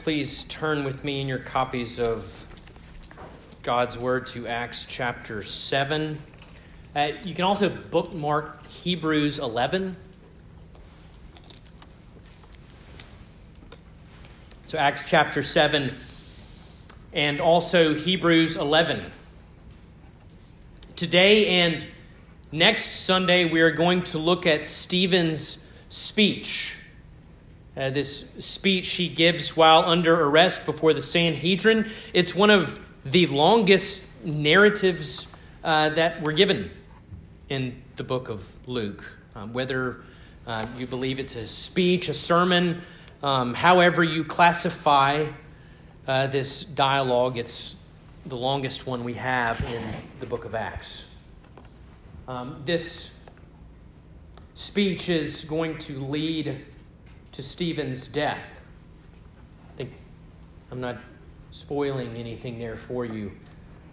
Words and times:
please 0.00 0.44
turn 0.44 0.82
with 0.82 1.04
me 1.04 1.20
in 1.20 1.28
your 1.28 1.38
copies 1.38 2.00
of 2.00 2.46
God's 3.62 3.98
Word 3.98 4.26
to 4.28 4.46
Acts 4.46 4.86
chapter 4.88 5.42
7. 5.42 6.18
Uh, 6.96 7.08
you 7.22 7.34
can 7.34 7.44
also 7.44 7.68
bookmark 7.68 8.66
Hebrews 8.66 9.38
11. 9.38 9.96
So, 14.64 14.78
Acts 14.78 15.04
chapter 15.06 15.42
7 15.42 15.92
and 17.12 17.38
also 17.38 17.92
Hebrews 17.94 18.56
11. 18.56 19.04
Today 20.96 21.46
and 21.46 21.86
next 22.50 22.94
Sunday, 23.04 23.44
we 23.44 23.60
are 23.60 23.70
going 23.70 24.02
to 24.04 24.18
look 24.18 24.46
at 24.46 24.64
Stephen's 24.64 25.68
speech. 25.90 26.78
Uh, 27.80 27.88
this 27.88 28.30
speech 28.38 28.90
he 28.90 29.08
gives 29.08 29.56
while 29.56 29.82
under 29.86 30.14
arrest 30.14 30.66
before 30.66 30.92
the 30.92 31.00
Sanhedrin. 31.00 31.88
It's 32.12 32.34
one 32.34 32.50
of 32.50 32.78
the 33.06 33.26
longest 33.28 34.22
narratives 34.22 35.26
uh, 35.64 35.88
that 35.88 36.22
were 36.22 36.32
given 36.32 36.70
in 37.48 37.80
the 37.96 38.04
book 38.04 38.28
of 38.28 38.54
Luke. 38.68 39.16
Um, 39.34 39.54
whether 39.54 40.02
uh, 40.46 40.66
you 40.76 40.86
believe 40.86 41.18
it's 41.18 41.36
a 41.36 41.46
speech, 41.46 42.10
a 42.10 42.12
sermon, 42.12 42.82
um, 43.22 43.54
however 43.54 44.04
you 44.04 44.24
classify 44.24 45.24
uh, 46.06 46.26
this 46.26 46.64
dialogue, 46.64 47.38
it's 47.38 47.76
the 48.26 48.36
longest 48.36 48.86
one 48.86 49.04
we 49.04 49.14
have 49.14 49.58
in 49.64 49.82
the 50.20 50.26
book 50.26 50.44
of 50.44 50.54
Acts. 50.54 51.16
Um, 52.28 52.60
this 52.62 53.18
speech 54.54 55.08
is 55.08 55.46
going 55.46 55.78
to 55.78 55.98
lead 56.00 56.66
to 57.32 57.42
Stephen's 57.42 58.08
death. 58.08 58.60
I 59.72 59.76
think 59.76 59.92
I'm 60.70 60.80
not 60.80 60.98
spoiling 61.50 62.16
anything 62.16 62.58
there 62.58 62.76
for 62.76 63.04
you. 63.04 63.32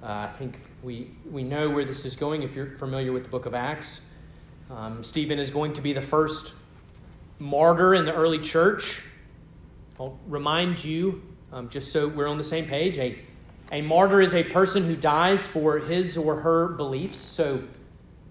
Uh, 0.02 0.06
I 0.06 0.28
think 0.28 0.59
we, 0.84 1.12
we 1.30 1.44
know 1.44 1.70
where 1.70 1.86
this 1.86 2.06
is 2.06 2.16
going 2.16 2.44
if 2.44 2.56
you're 2.56 2.72
familiar 2.72 3.12
with 3.12 3.24
the 3.24 3.30
book 3.30 3.46
of 3.46 3.53
Acts. 3.53 4.02
Um, 4.70 5.03
Stephen 5.03 5.40
is 5.40 5.50
going 5.50 5.74
to 5.74 5.81
be 5.81 5.94
the 5.94 6.02
first 6.02 6.56
martyr 7.40 7.96
in 7.96 8.06
the 8.06 8.14
early 8.14 8.40
church. 8.40 9.03
I'll 10.00 10.19
remind 10.28 10.84
you, 10.84 11.24
um, 11.52 11.69
just 11.69 11.92
so 11.92 12.08
we're 12.08 12.28
on 12.28 12.38
the 12.38 12.44
same 12.44 12.66
page, 12.66 12.98
a, 12.98 13.19
a 13.72 13.81
martyr 13.81 14.22
is 14.22 14.34
a 14.34 14.44
person 14.44 14.84
who 14.84 14.96
dies 14.96 15.48
for 15.48 15.80
his 15.80 16.18
or 16.18 16.42
her 16.42 16.68
beliefs. 16.69 17.18
So 17.18 17.64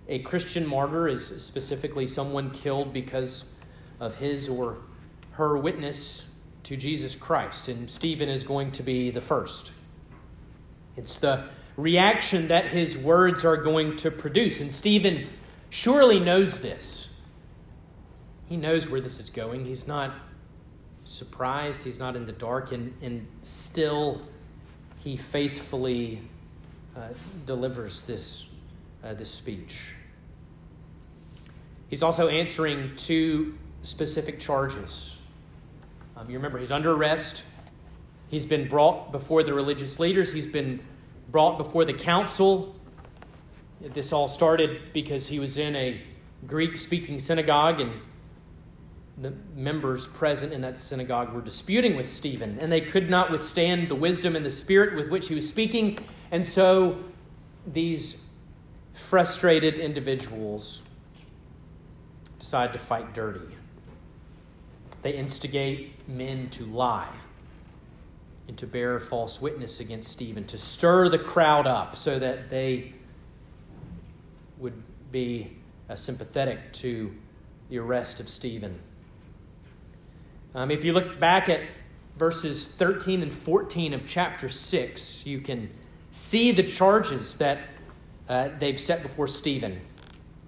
a 0.09 0.21
Christian 0.21 0.67
martyr 0.67 1.09
is 1.09 1.27
specifically 1.43 2.07
someone 2.07 2.51
killed 2.51 2.93
because 2.93 3.47
of 3.99 4.17
his 4.17 4.49
or 4.49 4.79
her 5.37 5.57
witness 5.57 6.31
to 6.65 6.77
Jesus 6.77 7.15
Christ. 7.15 7.69
And 7.69 7.89
Stephen 7.89 8.29
is 8.29 8.43
going 8.43 8.73
to 8.73 8.83
be 8.83 9.11
the 9.11 9.21
first. 9.21 9.73
It's 10.97 11.19
the 11.19 11.45
reaction 11.77 12.49
that 12.49 12.67
his 12.67 12.97
words 12.97 13.45
are 13.45 13.57
going 13.57 13.97
to 13.97 14.11
produce. 14.11 14.61
And 14.61 14.73
Stephen 14.73 15.29
surely 15.71 16.19
knows 16.19 16.61
this. 16.61 17.15
He 18.49 18.57
knows 18.57 18.89
where 18.89 19.01
this 19.01 19.21
is 19.21 19.31
going. 19.31 19.65
He's 19.65 19.87
not 19.87 20.13
surprised, 21.05 21.85
he's 21.85 21.99
not 21.99 22.17
in 22.17 22.27
the 22.27 22.33
dark, 22.33 22.73
and, 22.73 22.95
and 23.01 23.27
still 23.43 24.23
he 24.99 25.17
faithfully 25.17 26.21
uh, 26.97 27.09
delivers 27.45 28.03
this, 28.03 28.47
uh, 29.05 29.15
this 29.15 29.31
speech. 29.31 29.95
He's 31.89 32.03
also 32.03 32.29
answering 32.29 32.97
two 32.97 33.57
specific 33.83 34.41
charges. 34.41 35.16
Um, 36.17 36.31
you 36.31 36.37
remember, 36.37 36.59
he's 36.59 36.73
under 36.73 36.93
arrest. 36.93 37.45
He's 38.29 38.47
been 38.47 38.69
brought 38.69 39.13
before 39.13 39.43
the 39.43 39.53
religious 39.53 40.01
leaders. 40.01 40.33
He's 40.33 40.47
been 40.47 40.81
brought 41.31 41.59
before 41.59 41.85
the 41.85 41.93
council. 41.93 42.75
This 43.81 44.13
all 44.13 44.27
started 44.27 44.95
because 44.95 45.27
he 45.29 45.39
was 45.39 45.59
in 45.59 45.77
a 45.77 46.01
Greek 46.47 46.79
speaking 46.79 47.19
synagogue, 47.19 47.81
and 47.81 47.93
the 49.19 49.35
members 49.55 50.07
present 50.07 50.55
in 50.55 50.63
that 50.63 50.79
synagogue 50.79 51.35
were 51.35 51.43
disputing 51.43 51.97
with 51.97 52.09
Stephen, 52.09 52.59
and 52.61 52.73
they 52.73 52.81
could 52.81 53.11
not 53.11 53.31
withstand 53.31 53.91
the 53.91 53.95
wisdom 53.95 54.35
and 54.35 54.45
the 54.45 54.51
spirit 54.51 54.97
with 54.97 55.11
which 55.11 55.29
he 55.29 55.35
was 55.35 55.47
speaking. 55.47 55.99
And 56.31 56.47
so 56.47 57.05
these 57.67 58.25
frustrated 58.95 59.75
individuals 59.75 60.83
decide 62.39 62.73
to 62.73 62.79
fight 62.79 63.13
dirty. 63.13 63.55
They 65.03 65.13
instigate 65.15 66.09
men 66.09 66.49
to 66.51 66.65
lie 66.65 67.13
and 68.49 68.57
to 68.59 68.67
bear 68.67 68.99
false 69.01 69.41
witness 69.41 69.81
against 69.81 70.11
Stephen, 70.11 70.45
to 70.45 70.59
stir 70.59 71.09
the 71.09 71.19
crowd 71.19 71.67
up 71.67 71.97
so 71.97 72.19
that 72.19 72.51
they 72.51 72.93
would 74.59 74.83
be 75.11 75.57
uh, 75.89 75.97
sympathetic 75.97 76.73
to 76.73 77.15
the 77.69 77.79
arrest 77.79 78.21
of 78.21 78.29
Stephen. 78.29 78.79
Um, 80.55 80.71
if 80.71 80.85
you 80.85 80.93
look 80.93 81.19
back 81.19 81.49
at 81.49 81.61
verses 82.17 82.67
13 82.67 83.23
and 83.23 83.33
14 83.33 83.93
of 83.93 84.07
chapter 84.07 84.49
6, 84.49 85.27
you 85.27 85.41
can 85.41 85.71
see 86.11 86.51
the 86.51 86.63
charges 86.63 87.37
that 87.37 87.59
uh, 88.29 88.49
they've 88.59 88.81
set 88.81 89.03
before 89.03 89.29
Stephen. 89.29 89.81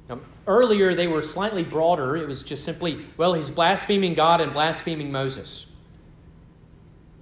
Um, 0.08 0.22
earlier, 0.46 0.94
they 0.94 1.06
were 1.06 1.22
slightly 1.22 1.62
broader. 1.62 2.16
It 2.16 2.26
was 2.26 2.42
just 2.42 2.64
simply, 2.64 3.06
well, 3.16 3.34
he's 3.34 3.50
blaspheming 3.50 4.14
God 4.14 4.40
and 4.40 4.52
blaspheming 4.52 5.12
Moses. 5.12 5.72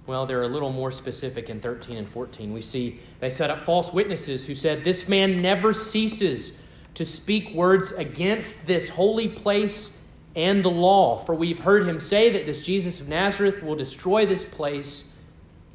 Well, 0.05 0.25
they're 0.25 0.43
a 0.43 0.47
little 0.47 0.71
more 0.71 0.91
specific 0.91 1.49
in 1.49 1.59
13 1.59 1.97
and 1.97 2.07
14. 2.07 2.53
We 2.53 2.61
see 2.61 2.99
they 3.19 3.29
set 3.29 3.49
up 3.49 3.65
false 3.65 3.91
witnesses 3.91 4.45
who 4.47 4.55
said, 4.55 4.85
This 4.85 5.09
man 5.09 5.41
never 5.41 5.73
ceases 5.73 6.61
to 6.93 7.03
speak 7.03 7.53
words 7.53 7.91
against 7.91 8.67
this 8.67 8.89
holy 8.89 9.27
place 9.27 10.01
and 10.33 10.63
the 10.63 10.69
law. 10.69 11.17
For 11.17 11.35
we've 11.35 11.59
heard 11.59 11.85
him 11.85 11.99
say 11.99 12.29
that 12.29 12.45
this 12.45 12.63
Jesus 12.63 13.01
of 13.01 13.09
Nazareth 13.09 13.61
will 13.61 13.75
destroy 13.75 14.25
this 14.25 14.45
place 14.45 15.13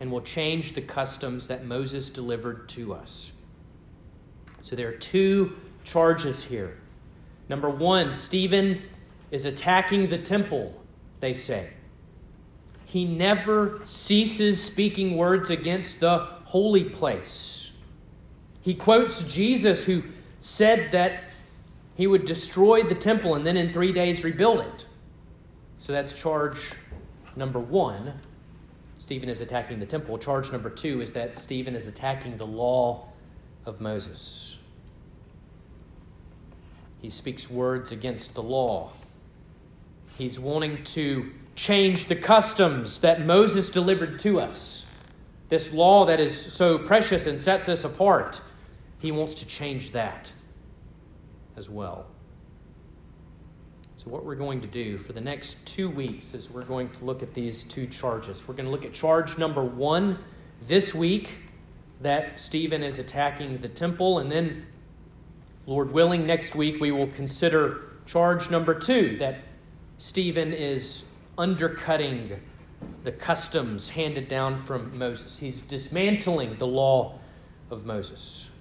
and 0.01 0.11
will 0.11 0.23
change 0.23 0.73
the 0.73 0.81
customs 0.81 1.49
that 1.49 1.67
Moses 1.67 2.09
delivered 2.09 2.69
to 2.71 2.95
us. 2.95 3.33
So 4.63 4.75
there 4.75 4.89
are 4.89 4.97
two 4.97 5.57
charges 5.85 6.45
here. 6.45 6.79
Number 7.49 7.69
one, 7.69 8.13
Stephen 8.13 8.83
is 9.31 9.45
attacking 9.45 10.09
the 10.09 10.19
temple, 10.19 10.81
they 11.21 11.35
say. 11.35 11.71
He 12.85 13.05
never 13.05 13.81
ceases 13.85 14.63
speaking 14.63 15.17
words 15.17 15.49
against 15.49 16.01
the 16.01 16.19
holy 16.45 16.85
place. 16.85 17.73
He 18.61 18.75
quotes 18.75 19.25
Jesus, 19.25 19.87
who 19.87 20.03
said 20.41 20.93
that 20.93 21.25
he 21.95 22.07
would 22.07 22.25
destroy 22.25 22.83
the 22.83 22.95
temple 22.95 23.35
and 23.35 23.47
then 23.47 23.57
in 23.57 23.73
three 23.73 23.93
days 23.93 24.25
rebuild 24.25 24.61
it. 24.61 24.87
So 25.79 25.93
that's 25.93 26.13
charge 26.13 26.73
number 27.35 27.59
one. 27.59 28.15
Stephen 28.99 29.29
is 29.29 29.41
attacking 29.41 29.81
the 29.81 29.87
temple. 29.87 30.17
Charge 30.19 30.53
number 30.53 30.71
two 30.71 31.01
is 31.01 31.13
that 31.13 31.35
Stephen 31.35 31.75
is 31.75 31.89
attacking 31.89 32.37
the 32.37 32.47
law 32.47 33.09
of 33.67 33.81
Moses. 33.81 34.59
He 37.03 37.11
speaks 37.11 37.51
words 37.51 37.93
against 37.93 38.35
the 38.35 38.43
law. 38.43 38.93
He's 40.17 40.39
wanting 40.39 40.85
to 40.85 41.33
change 41.57 42.07
the 42.07 42.17
customs 42.17 43.01
that 43.01 43.27
Moses 43.27 43.69
delivered 43.69 44.19
to 44.21 44.41
us. 44.41 44.87
This 45.49 45.75
law 45.75 46.07
that 46.07 46.21
is 46.21 46.35
so 46.35 46.79
precious 46.79 47.27
and 47.27 47.41
sets 47.41 47.69
us 47.69 47.85
apart. 47.85 48.41
He 49.01 49.13
wants 49.13 49.35
to 49.35 49.47
change 49.47 49.93
that 49.93 50.33
as 51.57 51.69
well. 51.69 52.07
So, 53.97 54.11
what 54.11 54.25
we're 54.25 54.35
going 54.37 54.61
to 54.63 54.67
do 54.67 54.97
for 54.97 55.13
the 55.13 55.21
next 55.21 55.67
two 55.67 55.91
weeks 55.91 56.35
is 56.35 56.51
we're 56.51 56.65
going 56.65 56.89
to 56.91 57.05
look 57.05 57.23
at 57.23 57.35
these 57.35 57.63
two 57.63 57.87
charges. 57.87 58.49
We're 58.49 58.55
going 58.55 58.65
to 58.65 58.71
look 58.73 58.85
at 58.85 58.93
charge 58.93 59.39
number 59.39 59.63
one 59.63 60.19
this 60.67 60.95
week 60.95 61.31
that 62.01 62.41
Stephen 62.41 62.83
is 62.83 62.99
attacking 62.99 63.59
the 63.59 63.69
temple, 63.69 64.19
and 64.19 64.31
then, 64.31 64.67
Lord 65.67 65.93
willing, 65.93 66.27
next 66.27 66.55
week 66.55 66.81
we 66.81 66.91
will 66.91 67.07
consider 67.07 67.93
charge 68.07 68.51
number 68.51 68.75
two 68.75 69.17
that 69.19 69.39
Stephen 69.97 70.53
is 70.53 71.09
undercutting 71.39 72.41
the 73.05 73.13
customs 73.13 73.91
handed 73.91 74.29
down 74.29 74.57
from 74.57 74.99
Moses. 74.99 75.39
He's 75.39 75.61
dismantling 75.61 76.57
the 76.57 76.67
law 76.67 77.19
of 77.71 77.87
Moses. 77.87 78.59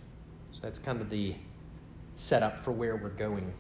So 0.51 0.61
that's 0.61 0.77
kind 0.77 1.01
of 1.01 1.09
the 1.09 1.35
setup 2.15 2.63
for 2.63 2.71
where 2.71 2.95
we're 2.95 3.09
going. 3.09 3.51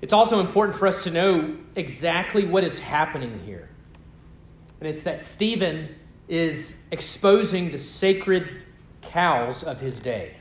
It's 0.00 0.12
also 0.12 0.40
important 0.40 0.78
for 0.78 0.86
us 0.86 1.04
to 1.04 1.10
know 1.10 1.56
exactly 1.76 2.46
what 2.46 2.64
is 2.64 2.78
happening 2.78 3.40
here. 3.44 3.68
And 4.80 4.88
it's 4.88 5.02
that 5.02 5.20
Stephen 5.20 5.94
is 6.28 6.86
exposing 6.90 7.72
the 7.72 7.78
sacred 7.78 8.62
cows 9.02 9.62
of 9.62 9.80
his 9.80 9.98
day. 9.98 10.37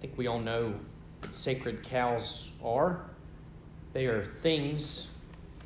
I 0.00 0.06
think 0.06 0.16
we 0.16 0.26
all 0.26 0.38
know 0.38 0.74
what 1.20 1.34
sacred 1.34 1.82
cows 1.82 2.50
are. 2.64 3.02
They 3.92 4.06
are 4.06 4.24
things 4.24 5.10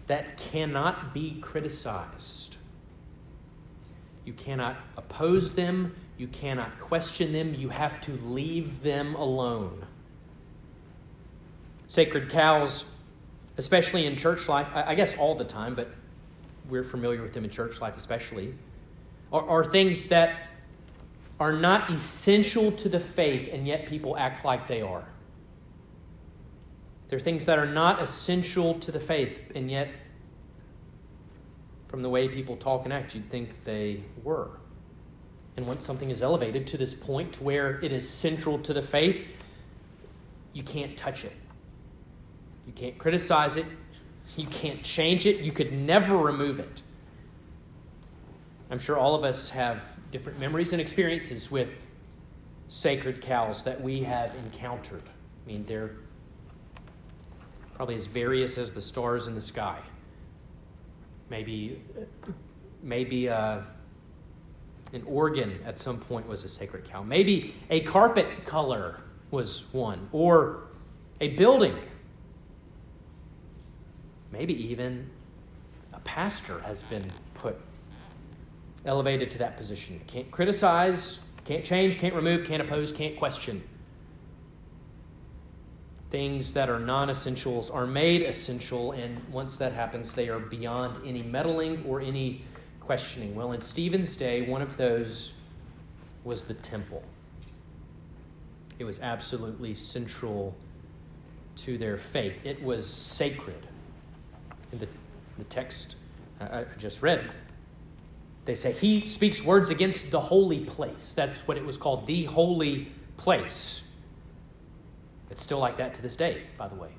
that 0.09 0.37
cannot 0.37 1.15
be 1.15 1.39
criticized. 1.41 2.57
You 4.25 4.33
cannot 4.33 4.77
oppose 4.97 5.55
them. 5.55 5.95
You 6.19 6.27
cannot 6.27 6.81
question 6.81 7.33
them. 7.33 7.55
You 7.55 7.69
have 7.69 8.01
to 8.03 8.13
leave 8.25 8.83
them 8.83 9.15
alone. 9.15 9.87
Sacred 11.87 12.29
cows, 12.29 12.93
especially 13.57 14.05
in 14.05 14.17
church 14.17 14.49
life, 14.49 14.69
I 14.75 14.97
guess 14.97 15.17
all 15.17 15.37
the 15.37 15.45
time, 15.45 15.77
but 15.77 15.91
we're 16.69 16.83
familiar 16.83 17.23
with 17.23 17.35
them 17.35 17.45
in 17.45 17.51
church 17.51 17.81
life 17.81 17.97
especially, 17.97 18.55
are, 19.33 19.49
are 19.49 19.65
things 19.65 20.07
that 20.07 20.49
are 21.41 21.53
not 21.53 21.91
essential 21.91 22.73
to 22.73 22.89
the 22.89 23.01
faith, 23.01 23.49
and 23.53 23.67
yet 23.67 23.87
people 23.87 24.17
act 24.17 24.45
like 24.45 24.69
they 24.69 24.83
are. 24.83 25.05
They're 27.09 27.21
things 27.21 27.45
that 27.47 27.59
are 27.59 27.67
not 27.67 28.01
essential 28.01 28.75
to 28.81 28.93
the 28.93 29.01
faith, 29.01 29.41
and 29.55 29.71
yet, 29.71 29.89
from 31.89 32.03
the 32.03 32.09
way 32.09 32.29
people 32.29 32.57
talk 32.57 32.85
and 32.85 32.93
act, 32.93 33.15
you'd 33.15 33.31
think 33.31 33.65
they 33.65 34.03
were. 34.23 34.51
And 35.57 35.67
once 35.67 35.85
something 35.85 36.11
is 36.11 36.23
elevated 36.23 36.67
to 36.69 36.77
this 36.77 36.95
point 36.95 37.35
to 37.35 37.45
where 37.45 37.79
it 37.83 37.93
is 37.93 38.09
central 38.09 38.59
to 38.61 38.73
the 38.73 38.83
faith, 38.83 39.25
you 40.53 40.63
can't 40.63 40.97
touch 40.97 41.25
it. 41.25 41.33
You 42.67 42.73
can't 42.73 42.99
criticize 42.99 43.57
it. 43.57 43.67
You 44.37 44.47
can't 44.47 44.83
change 44.83 45.27
it. 45.27 45.41
You 45.41 45.53
could 45.53 45.73
never 45.73 46.17
remove 46.17 46.59
it. 46.59 46.83
I'm 48.71 48.79
sure 48.79 48.97
all 48.97 49.15
of 49.15 49.23
us 49.23 49.51
have 49.51 49.94
different 50.15 50.39
memories 50.39 50.73
and 50.73 50.81
experiences 50.81 51.51
with 51.51 51.89
sacred 52.69 53.21
cows 53.21 53.65
that 53.65 53.81
we 53.81 54.05
have 54.05 54.33
encountered. 54.37 55.03
I 55.05 55.49
mean, 55.49 55.65
they're 55.65 55.97
probably 57.75 57.97
as 57.97 58.07
various 58.07 58.57
as 58.57 58.71
the 58.71 58.81
stars 58.81 59.27
in 59.27 59.35
the 59.35 59.41
sky. 59.41 59.81
Maybe, 61.31 61.83
maybe 62.81 63.29
uh, 63.29 63.63
an 64.93 65.03
organ 65.05 65.59
at 65.67 65.79
some 65.79 65.99
point 65.99 66.29
was 66.29 66.45
a 66.45 66.49
sacred 66.49 66.85
cow. 66.85 67.03
Maybe 67.03 67.53
a 67.69 67.81
carpet 67.81 68.45
color 68.45 69.01
was 69.33 69.67
one, 69.75 70.09
or 70.13 70.69
a 71.21 71.31
building. 71.31 71.77
Maybe 74.31 74.55
even 74.71 75.11
a 75.93 75.99
pastor 75.99 76.61
has 76.61 76.85
been 76.85 77.11
elevated 78.85 79.31
to 79.33 79.39
that 79.39 79.57
position. 79.57 80.01
Can't 80.07 80.31
criticize, 80.31 81.21
can't 81.45 81.65
change, 81.65 81.99
can't 81.99 82.15
remove, 82.15 82.45
can't 82.45 82.63
oppose, 82.63 82.93
can't 82.93 83.17
question. 83.17 83.63
Things 86.11 86.53
that 86.53 86.71
are 86.71 86.79
non 86.79 87.11
essentials 87.11 87.71
are 87.71 87.87
made 87.87 88.23
essential, 88.23 88.93
and 88.93 89.21
once 89.31 89.57
that 89.57 89.73
happens, 89.73 90.15
they 90.15 90.29
are 90.29 90.39
beyond 90.39 90.99
any 91.05 91.23
meddling 91.23 91.85
or 91.87 92.01
any 92.01 92.43
questioning. 92.81 93.35
Well, 93.35 93.53
in 93.53 93.61
Stephen's 93.61 94.15
day, 94.15 94.43
one 94.43 94.63
of 94.63 94.77
those 94.77 95.41
was 96.23 96.45
the 96.45 96.55
temple. 96.55 97.03
It 98.79 98.85
was 98.85 99.01
absolutely 99.01 99.75
central 99.75 100.55
to 101.57 101.79
their 101.79 101.97
faith, 101.97 102.45
it 102.45 102.63
was 102.63 102.87
sacred. 102.87 103.67
In 104.73 104.81
the, 104.81 104.89
the 105.39 105.45
text 105.45 105.95
I 106.41 106.65
just 106.79 107.01
read, 107.01 107.31
they 108.45 108.55
say 108.55 108.73
he 108.73 109.01
speaks 109.01 109.43
words 109.43 109.71
against 109.71 110.11
the 110.11 110.21
holy 110.21 110.61
place. 110.61 111.13
That's 111.13 111.47
what 111.49 111.57
it 111.57 111.65
was 111.65 111.77
called, 111.77 112.07
the 112.07 112.25
holy 112.25 112.93
place. 113.17 113.91
It's 115.31 115.43
still 115.43 115.59
like 115.59 115.77
that 115.79 115.95
to 115.95 116.03
this 116.03 116.17
day, 116.17 116.43
by 116.59 116.69
the 116.69 116.75
way. 116.75 116.91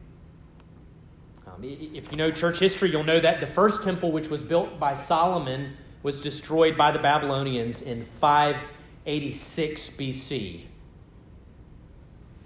Um, 1.47 1.63
if 1.63 2.11
you 2.11 2.17
know 2.17 2.31
church 2.31 2.59
history, 2.59 2.89
you'll 2.89 3.03
know 3.03 3.19
that 3.19 3.39
the 3.39 3.47
first 3.47 3.83
temple, 3.83 4.11
which 4.11 4.29
was 4.29 4.43
built 4.43 4.79
by 4.79 4.95
Solomon, 4.95 5.77
was 6.01 6.19
destroyed 6.19 6.75
by 6.75 6.91
the 6.91 6.99
Babylonians 6.99 7.81
in 7.81 8.05
586 8.19 9.89
BC. 9.91 10.61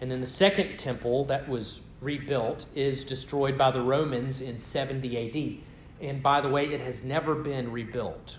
And 0.01 0.11
then 0.11 0.19
the 0.19 0.27
second 0.27 0.77
temple 0.77 1.25
that 1.25 1.47
was 1.47 1.81
rebuilt 2.01 2.65
is 2.75 3.03
destroyed 3.03 3.57
by 3.57 3.71
the 3.71 3.81
Romans 3.81 4.41
in 4.41 4.59
70 4.59 5.61
AD. 5.99 6.07
And 6.07 6.23
by 6.23 6.41
the 6.41 6.49
way, 6.49 6.65
it 6.65 6.79
has 6.79 7.03
never 7.03 7.35
been 7.35 7.71
rebuilt. 7.71 8.37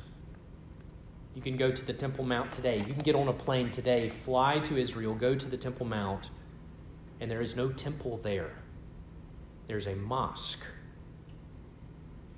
You 1.34 1.42
can 1.42 1.56
go 1.56 1.70
to 1.70 1.84
the 1.84 1.92
Temple 1.92 2.24
Mount 2.24 2.50
today. 2.50 2.78
You 2.78 2.92
can 2.92 3.02
get 3.02 3.14
on 3.14 3.28
a 3.28 3.32
plane 3.32 3.70
today, 3.70 4.08
fly 4.08 4.58
to 4.60 4.76
Israel, 4.76 5.14
go 5.14 5.34
to 5.34 5.48
the 5.48 5.56
Temple 5.56 5.86
Mount, 5.86 6.30
and 7.20 7.30
there 7.30 7.40
is 7.40 7.56
no 7.56 7.68
temple 7.70 8.18
there. 8.22 8.50
There's 9.68 9.86
a 9.86 9.94
mosque. 9.94 10.64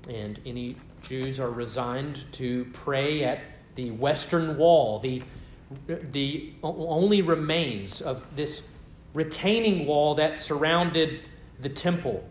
And 0.09 0.41
any 0.45 0.77
Jews 1.03 1.41
are 1.41 1.51
resigned 1.51 2.25
to 2.33 2.67
pray 2.73 3.25
at 3.25 3.41
the 3.75 3.91
western 3.93 4.59
wall, 4.59 4.99
the, 4.99 5.23
the 5.87 6.53
only 6.63 7.23
remains 7.23 8.03
of 8.03 8.27
this 8.37 8.71
retaining 9.15 9.87
wall 9.87 10.15
that 10.17 10.37
surrounded 10.37 11.29
the 11.61 11.69
temple. 11.69 12.29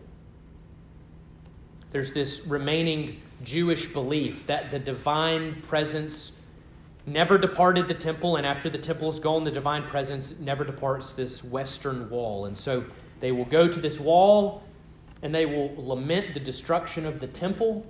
There's 1.90 2.12
this 2.12 2.46
remaining 2.46 3.20
Jewish 3.42 3.86
belief 3.86 4.46
that 4.46 4.70
the 4.70 4.78
divine 4.78 5.60
presence 5.62 6.31
never 7.06 7.38
departed 7.38 7.88
the 7.88 7.94
temple, 7.94 8.36
and 8.36 8.46
after 8.46 8.70
the 8.70 8.78
temple 8.78 9.08
is 9.08 9.18
gone, 9.18 9.44
the 9.44 9.50
divine 9.50 9.84
presence 9.84 10.38
never 10.38 10.64
departs 10.64 11.12
this 11.12 11.42
western 11.42 12.08
wall. 12.10 12.46
And 12.46 12.56
so 12.56 12.84
they 13.20 13.32
will 13.32 13.44
go 13.44 13.68
to 13.68 13.80
this 13.80 14.00
wall 14.00 14.62
and 15.22 15.34
they 15.34 15.46
will 15.46 15.72
lament 15.76 16.34
the 16.34 16.40
destruction 16.40 17.06
of 17.06 17.20
the 17.20 17.28
temple. 17.28 17.86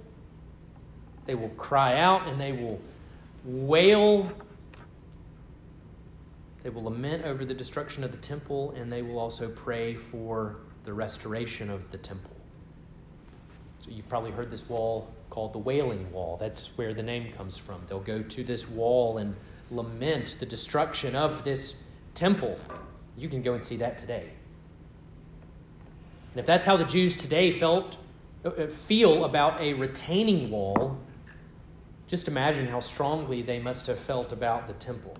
They 1.25 1.35
will 1.35 1.49
cry 1.51 1.99
out 1.99 2.29
and 2.29 2.41
they 2.41 2.53
will 2.53 2.81
wail. 3.45 4.31
They 6.63 6.71
will 6.71 6.85
lament 6.85 7.25
over 7.25 7.45
the 7.45 7.55
destruction 7.55 8.05
of 8.05 8.13
the 8.13 8.19
temple 8.19 8.73
and 8.77 8.93
they 8.93 9.03
will 9.03 9.19
also 9.19 9.51
pray 9.51 9.95
for 9.95 10.57
the 10.85 10.93
restoration 10.93 11.71
of 11.71 11.91
the 11.91 11.99
temple. 11.99 12.32
You've 13.93 14.09
probably 14.09 14.31
heard 14.31 14.51
this 14.51 14.69
wall 14.69 15.13
called 15.29 15.53
the 15.53 15.59
Wailing 15.59 16.11
Wall. 16.13 16.39
That's 16.39 16.67
where 16.79 16.95
the 16.95 17.03
name 17.03 17.33
comes 17.33 17.59
from. 17.59 17.83
They'll 17.89 18.01
go 18.01 18.23
to 18.23 18.45
this 18.45 18.69
wall 18.69 19.19
and 19.19 19.37
lament 19.71 20.37
the 20.41 20.47
destruction 20.47 21.15
of 21.15 21.45
this 21.45 21.83
temple. 22.15 22.59
You 23.17 23.29
can 23.29 23.43
go 23.43 23.53
and 23.53 23.63
see 23.63 23.77
that 23.77 23.99
today. 23.99 24.31
And 26.33 26.41
if 26.41 26.47
that's 26.47 26.65
how 26.65 26.79
the 26.79 26.85
Jews 26.85 27.17
today 27.17 27.53
felt 27.53 27.99
uh, 28.45 28.49
uh, 28.49 28.67
feel 28.69 29.25
about 29.25 29.61
a 29.61 29.75
retaining 29.75 30.51
wall, 30.51 30.99
just 32.07 32.29
imagine 32.29 32.69
how 32.69 32.81
strongly 32.81 33.43
they 33.43 33.59
must 33.59 33.87
have 33.89 33.99
felt 33.99 34.33
about 34.33 34.69
the 34.69 34.75
temple. 34.75 35.17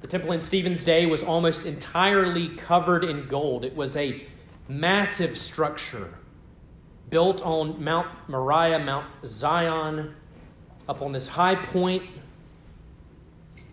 The 0.00 0.06
temple 0.06 0.30
in 0.30 0.42
Stephen's 0.42 0.84
day 0.84 1.06
was 1.06 1.24
almost 1.24 1.66
entirely 1.66 2.50
covered 2.50 3.02
in 3.02 3.26
gold. 3.26 3.64
It 3.64 3.74
was 3.74 3.96
a 3.96 4.24
massive 4.68 5.36
structure 5.36 6.14
built 7.10 7.42
on 7.42 7.82
Mount 7.82 8.08
Moriah, 8.28 8.78
Mount 8.78 9.06
Zion, 9.24 10.14
up 10.88 11.02
on 11.02 11.12
this 11.12 11.28
high 11.28 11.54
point. 11.54 12.02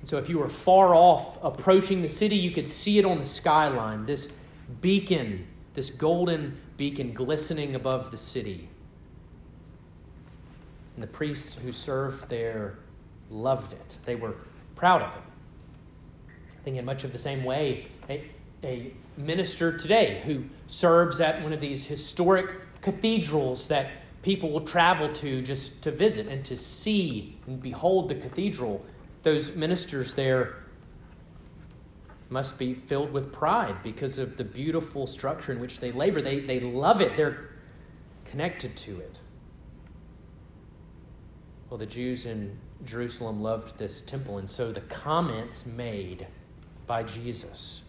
So, 0.06 0.18
if 0.18 0.28
you 0.30 0.40
were 0.40 0.50
far 0.50 0.94
off 0.94 1.42
approaching 1.44 2.02
the 2.02 2.10
city, 2.10 2.36
you 2.36 2.52
could 2.52 2.68
see 2.68 3.00
it 3.00 3.06
on 3.06 3.20
the 3.20 3.24
skyline 3.24 4.06
this 4.06 4.38
beacon, 4.82 5.48
this 5.76 5.90
golden 5.90 6.58
beacon 6.78 7.14
glistening 7.14 7.76
above 7.76 8.12
the 8.12 8.18
city. 8.18 8.68
And 10.96 11.04
the 11.04 11.08
priests 11.08 11.56
who 11.56 11.72
served 11.72 12.30
there 12.30 12.78
loved 13.30 13.74
it, 13.74 13.98
they 14.06 14.16
were 14.16 14.36
proud 14.76 15.02
of 15.02 15.16
it. 15.16 15.24
I 16.60 16.64
think, 16.64 16.78
in 16.78 16.86
much 16.86 17.04
of 17.04 17.12
the 17.12 17.18
same 17.18 17.44
way, 17.44 17.88
a, 18.10 18.26
a 18.64 18.94
minister 19.16 19.76
today 19.76 20.22
who 20.26 20.46
serves 20.68 21.22
at 21.22 21.42
one 21.42 21.54
of 21.54 21.62
these 21.62 21.86
historic 21.86 22.50
cathedrals 22.84 23.68
that 23.68 23.92
people 24.22 24.52
will 24.52 24.62
travel 24.62 25.10
to 25.10 25.42
just 25.42 25.84
to 25.84 25.92
visit 25.92 26.28
and 26.28 26.46
to 26.46 26.56
see 26.56 27.38
and 27.48 27.62
behold 27.62 28.10
the 28.10 28.16
cathedral. 28.16 28.86
Those 29.24 29.56
ministers 29.56 30.14
there 30.14 30.56
must 32.30 32.58
be 32.58 32.74
filled 32.74 33.12
with 33.12 33.32
pride 33.32 33.76
because 33.84 34.18
of 34.18 34.38
the 34.38 34.44
beautiful 34.44 35.06
structure 35.08 35.52
in 35.52 35.60
which 35.60 35.80
they 35.80 35.92
labor. 35.92 36.22
They, 36.22 36.40
they 36.40 36.60
love 36.60 37.00
it, 37.00 37.16
they're 37.16 37.50
connected 38.26 38.76
to 38.78 39.00
it. 39.00 39.20
Well, 41.70 41.78
the 41.78 41.86
Jews 41.86 42.26
in 42.26 42.58
Jerusalem 42.86 43.42
loved 43.42 43.78
this 43.78 44.02
temple, 44.02 44.38
and 44.38 44.50
so 44.50 44.72
the 44.72 44.82
comments 44.82 45.66
made 45.66 46.28
by 46.88 47.04
Jesus 47.04 47.83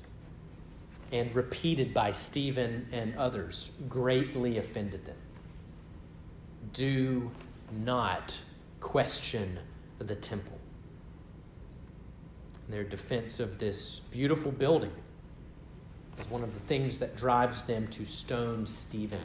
and 1.15 1.33
repeated 1.33 1.95
by 1.95 2.11
Stephen 2.11 2.89
and 2.91 3.17
others 3.17 3.71
greatly 3.89 4.59
offended 4.59 5.07
them. 5.07 5.17
Do 6.73 7.31
not 7.71 8.41
question 8.81 9.61
the 10.01 10.17
temple. 10.17 10.59
Their 12.69 12.83
defense 12.83 13.39
of 13.39 13.61
this 13.61 14.01
beautiful 14.11 14.51
building 14.51 14.91
is 16.19 16.29
one 16.29 16.43
of 16.43 16.53
the 16.53 16.61
things 16.61 16.99
that 16.99 17.17
drives 17.17 17.63
them 17.63 17.87
to 17.89 18.05
stone 18.05 18.67
Stephen. 18.67 19.21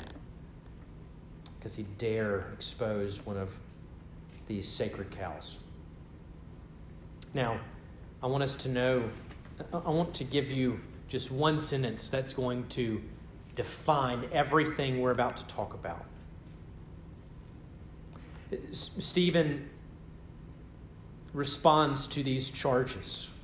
because 1.59 1.75
he 1.75 1.83
dare 1.97 2.51
expose 2.53 3.25
one 3.25 3.37
of 3.37 3.57
these 4.47 4.67
sacred 4.67 5.11
cows. 5.11 5.59
Now, 7.33 7.59
I 8.23 8.27
want 8.27 8.43
us 8.43 8.55
to 8.63 8.69
know, 8.69 9.09
I 9.73 9.89
want 9.89 10.13
to 10.15 10.23
give 10.23 10.51
you 10.51 10.79
just 11.09 11.31
one 11.31 11.59
sentence 11.59 12.09
that's 12.09 12.33
going 12.33 12.67
to 12.69 13.01
define 13.55 14.29
everything 14.31 15.01
we're 15.01 15.11
about 15.11 15.35
to 15.37 15.45
talk 15.47 15.73
about. 15.73 16.05
Stephen 18.71 19.69
responds 21.33 22.07
to 22.07 22.23
these 22.23 22.49
charges. 22.49 23.35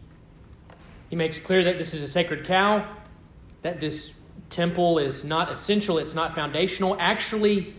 He 1.10 1.16
makes 1.16 1.38
clear 1.40 1.64
that 1.66 1.78
this 1.78 1.94
is 1.94 2.02
a 2.02 2.08
sacred 2.08 2.46
cow, 2.46 2.88
that 3.62 3.80
this 3.80 4.14
temple 4.50 5.00
is 5.00 5.24
not 5.24 5.52
essential, 5.52 5.98
it's 5.98 6.16
not 6.16 6.34
foundational. 6.34 6.96
Actually, 7.00 7.76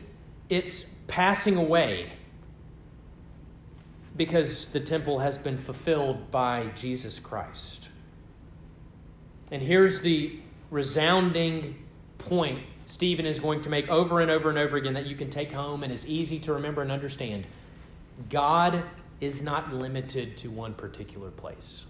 it's 0.48 0.82
passing 1.06 1.56
away 1.56 2.12
because 4.16 4.66
the 4.66 4.80
temple 4.80 5.20
has 5.20 5.38
been 5.38 5.58
fulfilled 5.58 6.30
by 6.30 6.66
Jesus 6.74 7.18
Christ. 7.18 7.88
And 9.50 9.62
here's 9.62 10.00
the 10.00 10.38
resounding 10.70 11.76
point 12.18 12.60
Stephen 12.86 13.26
is 13.26 13.40
going 13.40 13.62
to 13.62 13.68
make 13.68 13.88
over 13.88 14.20
and 14.20 14.30
over 14.30 14.48
and 14.48 14.56
over 14.56 14.76
again 14.76 14.94
that 14.94 15.06
you 15.06 15.16
can 15.16 15.28
take 15.28 15.52
home 15.52 15.82
and 15.82 15.92
is 15.92 16.06
easy 16.06 16.38
to 16.40 16.52
remember 16.52 16.82
and 16.82 16.92
understand. 16.92 17.44
God 18.30 18.82
is 19.20 19.42
not 19.42 19.72
limited 19.72 20.36
to 20.38 20.50
one 20.50 20.72
particular 20.74 21.30
place. 21.30 21.84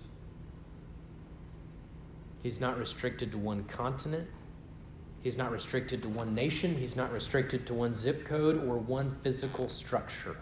He's 2.42 2.60
not 2.60 2.78
restricted 2.78 3.32
to 3.32 3.38
one 3.38 3.64
continent. 3.64 4.28
He's 5.22 5.36
not 5.36 5.50
restricted 5.50 6.02
to 6.02 6.08
one 6.08 6.34
nation. 6.34 6.76
He's 6.76 6.96
not 6.96 7.12
restricted 7.12 7.66
to 7.66 7.74
one 7.74 7.94
zip 7.94 8.24
code 8.24 8.56
or 8.66 8.78
one 8.78 9.16
physical 9.22 9.68
structure. 9.68 10.36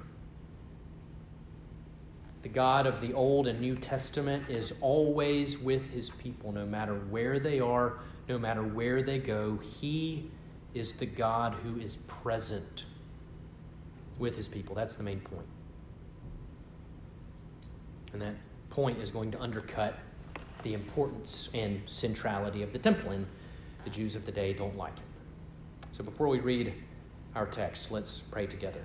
The 2.45 2.51
God 2.51 2.87
of 2.87 3.01
the 3.01 3.15
Old 3.15 3.47
and 3.47 3.59
New 3.59 3.75
Testament 3.75 4.51
is 4.51 4.75
always 4.83 5.59
with 5.59 5.91
his 5.93 6.11
people, 6.11 6.53
no 6.53 6.67
matter 6.67 6.93
where 6.93 7.39
they 7.41 7.59
are, 7.59 8.01
no 8.29 8.39
matter 8.39 8.63
where 8.63 9.03
they 9.03 9.19
go. 9.19 9.59
He 9.63 10.31
is 10.75 10.93
the 10.93 11.07
God 11.07 11.55
who 11.55 11.81
is 11.81 11.97
present 11.97 12.85
with 14.19 14.37
his 14.37 14.47
people. 14.47 14.75
That's 14.75 14.95
the 14.95 15.03
main 15.03 15.21
point. 15.21 15.47
And 18.13 18.21
that 18.21 18.35
point 18.69 19.01
is 19.01 19.11
going 19.11 19.31
to 19.31 19.41
undercut 19.41 19.99
the 20.63 20.75
importance 20.75 21.49
and 21.55 21.81
centrality 21.87 22.63
of 22.63 22.75
the 22.75 22.79
temple, 22.79 23.13
and 23.13 23.27
the 23.85 23.91
Jews 23.91 24.15
of 24.15 24.27
the 24.27 24.33
day 24.33 24.53
don't 24.53 24.77
like 24.77 24.99
it. 24.99 25.89
So 25.93 26.05
before 26.05 26.29
we 26.29 26.41
read 26.41 26.75
our 27.35 27.47
text, 27.47 27.91
let's 27.91 28.21
pray 28.21 28.47
together. 28.47 28.83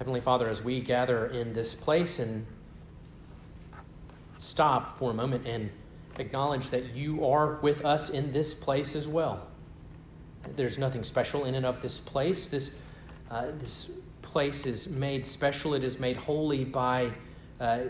Heavenly 0.00 0.22
Father, 0.22 0.48
as 0.48 0.64
we 0.64 0.80
gather 0.80 1.26
in 1.26 1.52
this 1.52 1.74
place 1.74 2.20
and 2.20 2.46
stop 4.38 4.96
for 4.98 5.10
a 5.10 5.14
moment 5.14 5.46
and 5.46 5.68
acknowledge 6.18 6.70
that 6.70 6.94
you 6.94 7.26
are 7.26 7.56
with 7.56 7.84
us 7.84 8.08
in 8.08 8.32
this 8.32 8.54
place 8.54 8.96
as 8.96 9.06
well. 9.06 9.46
There's 10.56 10.78
nothing 10.78 11.04
special 11.04 11.44
in 11.44 11.54
and 11.54 11.66
of 11.66 11.82
this 11.82 12.00
place. 12.00 12.48
This, 12.48 12.80
uh, 13.30 13.48
this 13.58 13.92
place 14.22 14.64
is 14.64 14.88
made 14.88 15.26
special, 15.26 15.74
it 15.74 15.84
is 15.84 15.98
made 15.98 16.16
holy 16.16 16.64
by 16.64 17.10
uh, 17.60 17.80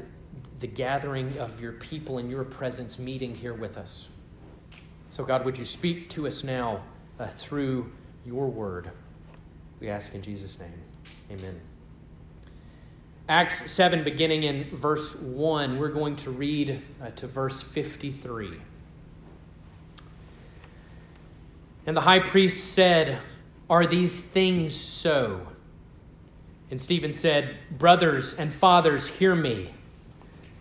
the 0.59 0.67
gathering 0.67 1.39
of 1.39 1.61
your 1.61 1.75
people 1.75 2.19
and 2.19 2.29
your 2.29 2.43
presence 2.43 2.99
meeting 2.99 3.37
here 3.37 3.55
with 3.55 3.77
us. 3.77 4.09
So, 5.11 5.23
God, 5.23 5.45
would 5.45 5.57
you 5.57 5.65
speak 5.65 6.09
to 6.11 6.27
us 6.27 6.43
now 6.43 6.83
uh, 7.21 7.29
through 7.29 7.93
your 8.27 8.49
word? 8.49 8.91
We 9.79 9.89
ask 9.89 10.13
in 10.13 10.23
Jesus' 10.23 10.59
name. 10.59 10.83
Amen. 11.31 11.70
Acts 13.31 13.71
7, 13.71 14.03
beginning 14.03 14.43
in 14.43 14.65
verse 14.75 15.23
1, 15.23 15.79
we're 15.79 15.91
going 15.91 16.17
to 16.17 16.33
read 16.33 16.83
uh, 17.01 17.11
to 17.11 17.29
verse 17.29 17.63
53. 17.63 18.55
And 21.87 21.97
the 21.97 22.01
high 22.01 22.19
priest 22.19 22.73
said, 22.73 23.21
Are 23.71 23.87
these 23.87 24.21
things 24.21 24.75
so? 24.75 25.47
And 26.73 26.81
Stephen 26.81 27.13
said, 27.13 27.57
Brothers 27.71 28.35
and 28.35 28.53
fathers, 28.53 29.07
hear 29.07 29.37
me. 29.37 29.75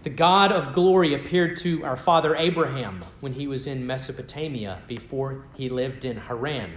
The 0.03 0.11
God 0.11 0.51
of 0.51 0.71
glory 0.71 1.15
appeared 1.15 1.57
to 1.61 1.83
our 1.83 1.97
father 1.97 2.35
Abraham 2.35 2.99
when 3.19 3.33
he 3.33 3.47
was 3.47 3.65
in 3.65 3.87
Mesopotamia 3.87 4.83
before 4.87 5.47
he 5.55 5.69
lived 5.69 6.05
in 6.05 6.17
Haran, 6.17 6.73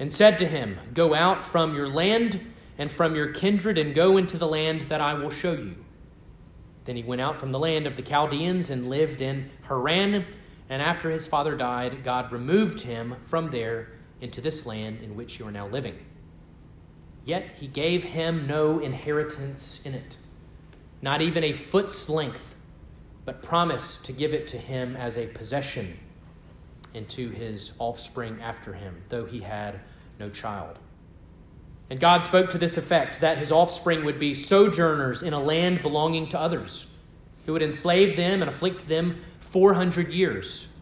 and 0.00 0.12
said 0.12 0.40
to 0.40 0.46
him, 0.48 0.80
Go 0.92 1.14
out 1.14 1.44
from 1.44 1.72
your 1.72 1.88
land 1.88 2.51
and 2.78 2.90
from 2.90 3.14
your 3.14 3.32
kindred 3.32 3.78
and 3.78 3.94
go 3.94 4.16
into 4.16 4.38
the 4.38 4.46
land 4.46 4.82
that 4.82 5.00
I 5.00 5.14
will 5.14 5.30
show 5.30 5.52
you. 5.52 5.76
Then 6.84 6.96
he 6.96 7.02
went 7.02 7.20
out 7.20 7.38
from 7.38 7.52
the 7.52 7.58
land 7.58 7.86
of 7.86 7.96
the 7.96 8.02
Chaldeans 8.02 8.70
and 8.70 8.90
lived 8.90 9.20
in 9.20 9.50
Haran. 9.68 10.24
And 10.68 10.82
after 10.82 11.10
his 11.10 11.26
father 11.26 11.56
died, 11.56 12.02
God 12.02 12.32
removed 12.32 12.80
him 12.80 13.16
from 13.24 13.50
there 13.50 13.92
into 14.20 14.40
this 14.40 14.66
land 14.66 15.00
in 15.02 15.14
which 15.14 15.38
you 15.38 15.46
are 15.46 15.52
now 15.52 15.68
living. 15.68 15.98
Yet 17.24 17.56
he 17.56 17.68
gave 17.68 18.04
him 18.04 18.46
no 18.46 18.80
inheritance 18.80 19.80
in 19.84 19.94
it, 19.94 20.16
not 21.00 21.22
even 21.22 21.44
a 21.44 21.52
foot's 21.52 22.08
length, 22.08 22.56
but 23.24 23.42
promised 23.42 24.04
to 24.06 24.12
give 24.12 24.34
it 24.34 24.48
to 24.48 24.58
him 24.58 24.96
as 24.96 25.16
a 25.16 25.28
possession 25.28 25.98
and 26.94 27.08
to 27.10 27.30
his 27.30 27.74
offspring 27.78 28.40
after 28.42 28.72
him, 28.74 29.02
though 29.08 29.24
he 29.24 29.40
had 29.40 29.80
no 30.18 30.28
child. 30.28 30.78
And 31.92 32.00
God 32.00 32.24
spoke 32.24 32.48
to 32.48 32.56
this 32.56 32.78
effect 32.78 33.20
that 33.20 33.36
his 33.36 33.52
offspring 33.52 34.02
would 34.06 34.18
be 34.18 34.34
sojourners 34.34 35.22
in 35.22 35.34
a 35.34 35.38
land 35.38 35.82
belonging 35.82 36.26
to 36.30 36.40
others, 36.40 36.96
who 37.44 37.52
would 37.52 37.60
enslave 37.60 38.16
them 38.16 38.40
and 38.40 38.48
afflict 38.48 38.88
them 38.88 39.20
400 39.40 40.08
years. 40.08 40.74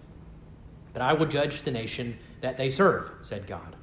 But 0.92 1.02
I 1.02 1.14
will 1.14 1.26
judge 1.26 1.62
the 1.62 1.72
nation 1.72 2.16
that 2.42 2.56
they 2.56 2.70
serve, 2.70 3.10
said 3.22 3.48
God. 3.48 3.74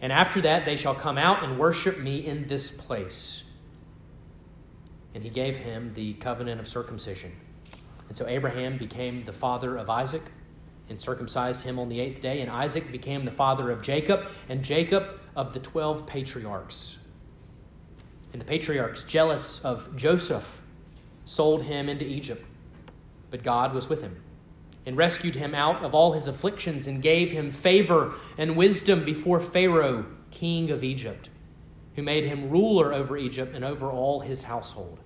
And 0.00 0.14
after 0.14 0.40
that, 0.40 0.64
they 0.64 0.78
shall 0.78 0.94
come 0.94 1.18
out 1.18 1.44
and 1.44 1.58
worship 1.58 1.98
me 1.98 2.24
in 2.24 2.46
this 2.46 2.70
place. 2.70 3.52
And 5.14 5.22
he 5.22 5.28
gave 5.28 5.58
him 5.58 5.92
the 5.92 6.14
covenant 6.14 6.58
of 6.58 6.66
circumcision. 6.66 7.32
And 8.08 8.16
so 8.16 8.26
Abraham 8.26 8.78
became 8.78 9.24
the 9.24 9.34
father 9.34 9.76
of 9.76 9.90
Isaac 9.90 10.22
and 10.88 10.98
circumcised 10.98 11.64
him 11.64 11.78
on 11.78 11.90
the 11.90 12.00
eighth 12.00 12.22
day. 12.22 12.40
And 12.40 12.50
Isaac 12.50 12.90
became 12.90 13.26
the 13.26 13.30
father 13.30 13.70
of 13.70 13.82
Jacob, 13.82 14.26
and 14.48 14.62
Jacob 14.62 15.18
of 15.34 15.52
the 15.52 15.60
12 15.60 16.06
patriarchs. 16.06 16.98
And 18.32 18.40
the 18.40 18.46
patriarchs, 18.46 19.04
jealous 19.04 19.64
of 19.64 19.96
Joseph, 19.96 20.62
sold 21.24 21.64
him 21.64 21.88
into 21.88 22.06
Egypt. 22.06 22.44
But 23.30 23.42
God 23.42 23.74
was 23.74 23.88
with 23.88 24.02
him 24.02 24.22
and 24.84 24.96
rescued 24.96 25.36
him 25.36 25.54
out 25.54 25.84
of 25.84 25.94
all 25.94 26.12
his 26.12 26.26
afflictions 26.26 26.86
and 26.86 27.02
gave 27.02 27.30
him 27.32 27.50
favor 27.50 28.14
and 28.36 28.56
wisdom 28.56 29.04
before 29.04 29.40
Pharaoh, 29.40 30.06
king 30.30 30.70
of 30.70 30.82
Egypt, 30.82 31.28
who 31.94 32.02
made 32.02 32.24
him 32.24 32.50
ruler 32.50 32.92
over 32.92 33.16
Egypt 33.16 33.54
and 33.54 33.64
over 33.64 33.90
all 33.90 34.20
his 34.20 34.44
household. 34.44 34.98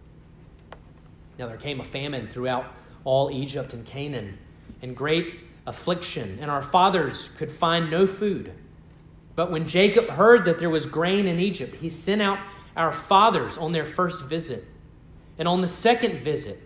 Now 1.38 1.46
there 1.46 1.56
came 1.56 1.80
a 1.80 1.84
famine 1.84 2.28
throughout 2.28 2.72
all 3.04 3.30
Egypt 3.30 3.74
and 3.74 3.84
Canaan, 3.84 4.38
and 4.82 4.96
great 4.96 5.40
affliction, 5.66 6.38
and 6.40 6.50
our 6.50 6.62
fathers 6.62 7.34
could 7.36 7.50
find 7.50 7.90
no 7.90 8.06
food. 8.06 8.52
But 9.36 9.50
when 9.50 9.68
Jacob 9.68 10.08
heard 10.08 10.46
that 10.46 10.58
there 10.58 10.70
was 10.70 10.86
grain 10.86 11.28
in 11.28 11.38
Egypt, 11.38 11.76
he 11.76 11.90
sent 11.90 12.22
out 12.22 12.38
our 12.74 12.90
fathers 12.90 13.58
on 13.58 13.72
their 13.72 13.84
first 13.84 14.24
visit. 14.24 14.64
And 15.38 15.46
on 15.46 15.60
the 15.60 15.68
second 15.68 16.18
visit, 16.20 16.58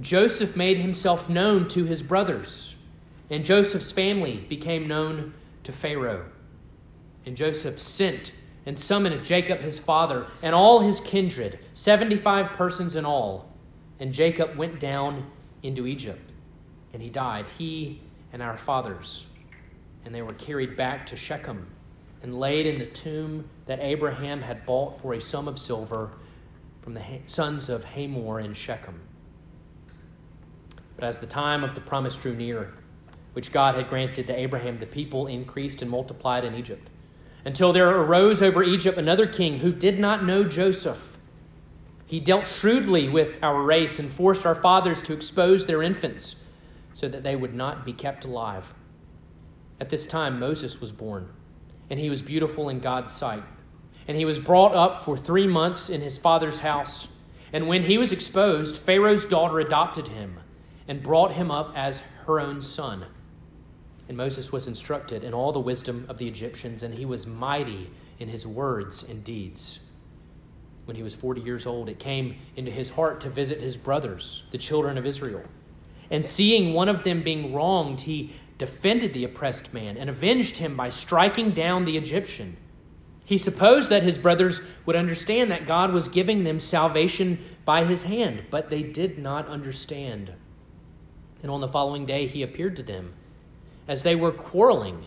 Joseph 0.00 0.56
made 0.56 0.78
himself 0.78 1.28
known 1.28 1.68
to 1.68 1.84
his 1.84 2.02
brothers, 2.02 2.82
and 3.30 3.44
Joseph's 3.44 3.92
family 3.92 4.44
became 4.48 4.88
known 4.88 5.34
to 5.62 5.70
Pharaoh. 5.70 6.24
And 7.26 7.36
Joseph 7.36 7.78
sent 7.78 8.32
and 8.66 8.78
summoned 8.78 9.24
Jacob 9.24 9.60
his 9.60 9.78
father 9.78 10.26
and 10.42 10.54
all 10.54 10.80
his 10.80 11.00
kindred, 11.00 11.58
75 11.74 12.52
persons 12.52 12.96
in 12.96 13.04
all. 13.04 13.50
And 14.00 14.12
Jacob 14.12 14.56
went 14.56 14.80
down 14.80 15.30
into 15.62 15.86
Egypt, 15.86 16.30
and 16.92 17.02
he 17.02 17.10
died, 17.10 17.46
he 17.58 18.00
and 18.32 18.42
our 18.42 18.56
fathers. 18.56 19.26
And 20.04 20.14
they 20.14 20.22
were 20.22 20.34
carried 20.34 20.76
back 20.76 21.06
to 21.06 21.16
Shechem 21.16 21.68
and 22.24 22.40
laid 22.40 22.64
in 22.64 22.78
the 22.78 22.86
tomb 22.86 23.44
that 23.66 23.78
Abraham 23.80 24.40
had 24.40 24.64
bought 24.64 24.98
for 24.98 25.12
a 25.12 25.20
sum 25.20 25.46
of 25.46 25.58
silver 25.58 26.10
from 26.80 26.94
the 26.94 27.02
sons 27.26 27.68
of 27.68 27.84
Hamor 27.84 28.40
in 28.40 28.54
Shechem. 28.54 29.02
But 30.96 31.04
as 31.04 31.18
the 31.18 31.26
time 31.26 31.62
of 31.62 31.74
the 31.74 31.82
promise 31.82 32.16
drew 32.16 32.34
near, 32.34 32.72
which 33.34 33.52
God 33.52 33.74
had 33.74 33.90
granted 33.90 34.26
to 34.28 34.40
Abraham, 34.40 34.78
the 34.78 34.86
people 34.86 35.26
increased 35.26 35.82
and 35.82 35.90
multiplied 35.90 36.46
in 36.46 36.54
Egypt, 36.54 36.88
until 37.44 37.74
there 37.74 37.90
arose 37.90 38.40
over 38.40 38.62
Egypt 38.62 38.96
another 38.96 39.26
king 39.26 39.58
who 39.58 39.70
did 39.70 39.98
not 39.98 40.24
know 40.24 40.44
Joseph. 40.44 41.18
He 42.06 42.20
dealt 42.20 42.46
shrewdly 42.46 43.06
with 43.06 43.38
our 43.42 43.62
race 43.62 43.98
and 43.98 44.10
forced 44.10 44.46
our 44.46 44.54
fathers 44.54 45.02
to 45.02 45.12
expose 45.12 45.66
their 45.66 45.82
infants 45.82 46.42
so 46.94 47.06
that 47.06 47.22
they 47.22 47.36
would 47.36 47.52
not 47.52 47.84
be 47.84 47.92
kept 47.92 48.24
alive. 48.24 48.72
At 49.78 49.90
this 49.90 50.06
time, 50.06 50.40
Moses 50.40 50.80
was 50.80 50.90
born 50.90 51.28
and 51.90 52.00
he 52.00 52.10
was 52.10 52.22
beautiful 52.22 52.68
in 52.68 52.80
God's 52.80 53.12
sight. 53.12 53.42
And 54.06 54.16
he 54.16 54.24
was 54.24 54.38
brought 54.38 54.74
up 54.74 55.02
for 55.02 55.16
three 55.16 55.46
months 55.46 55.88
in 55.88 56.00
his 56.00 56.18
father's 56.18 56.60
house. 56.60 57.08
And 57.52 57.68
when 57.68 57.84
he 57.84 57.98
was 57.98 58.12
exposed, 58.12 58.76
Pharaoh's 58.76 59.24
daughter 59.24 59.60
adopted 59.60 60.08
him 60.08 60.40
and 60.86 61.02
brought 61.02 61.32
him 61.32 61.50
up 61.50 61.72
as 61.74 62.02
her 62.26 62.40
own 62.40 62.60
son. 62.60 63.06
And 64.08 64.16
Moses 64.16 64.52
was 64.52 64.66
instructed 64.66 65.24
in 65.24 65.32
all 65.32 65.52
the 65.52 65.60
wisdom 65.60 66.04
of 66.08 66.18
the 66.18 66.28
Egyptians, 66.28 66.82
and 66.82 66.94
he 66.94 67.06
was 67.06 67.26
mighty 67.26 67.90
in 68.18 68.28
his 68.28 68.46
words 68.46 69.02
and 69.02 69.24
deeds. 69.24 69.80
When 70.84 70.96
he 70.96 71.02
was 71.02 71.14
40 71.14 71.40
years 71.40 71.66
old, 71.66 71.88
it 71.88 71.98
came 71.98 72.36
into 72.56 72.70
his 72.70 72.90
heart 72.90 73.20
to 73.22 73.30
visit 73.30 73.60
his 73.60 73.76
brothers, 73.76 74.44
the 74.50 74.58
children 74.58 74.98
of 74.98 75.06
Israel. 75.06 75.42
And 76.10 76.24
seeing 76.24 76.74
one 76.74 76.90
of 76.90 77.04
them 77.04 77.22
being 77.22 77.54
wronged, 77.54 78.02
he 78.02 78.34
defended 78.58 79.12
the 79.12 79.24
oppressed 79.24 79.74
man 79.74 79.96
and 79.96 80.08
avenged 80.08 80.58
him 80.58 80.76
by 80.76 80.90
striking 80.90 81.50
down 81.50 81.84
the 81.84 81.96
Egyptian. 81.96 82.56
He 83.24 83.38
supposed 83.38 83.88
that 83.90 84.02
his 84.02 84.18
brothers 84.18 84.60
would 84.84 84.96
understand 84.96 85.50
that 85.50 85.66
God 85.66 85.92
was 85.92 86.08
giving 86.08 86.44
them 86.44 86.60
salvation 86.60 87.38
by 87.64 87.84
his 87.84 88.04
hand, 88.04 88.44
but 88.50 88.70
they 88.70 88.82
did 88.82 89.18
not 89.18 89.48
understand. 89.48 90.32
And 91.42 91.50
on 91.50 91.60
the 91.60 91.68
following 91.68 92.06
day, 92.06 92.26
he 92.26 92.42
appeared 92.42 92.76
to 92.76 92.82
them 92.82 93.14
as 93.88 94.02
they 94.02 94.14
were 94.14 94.32
quarreling 94.32 95.06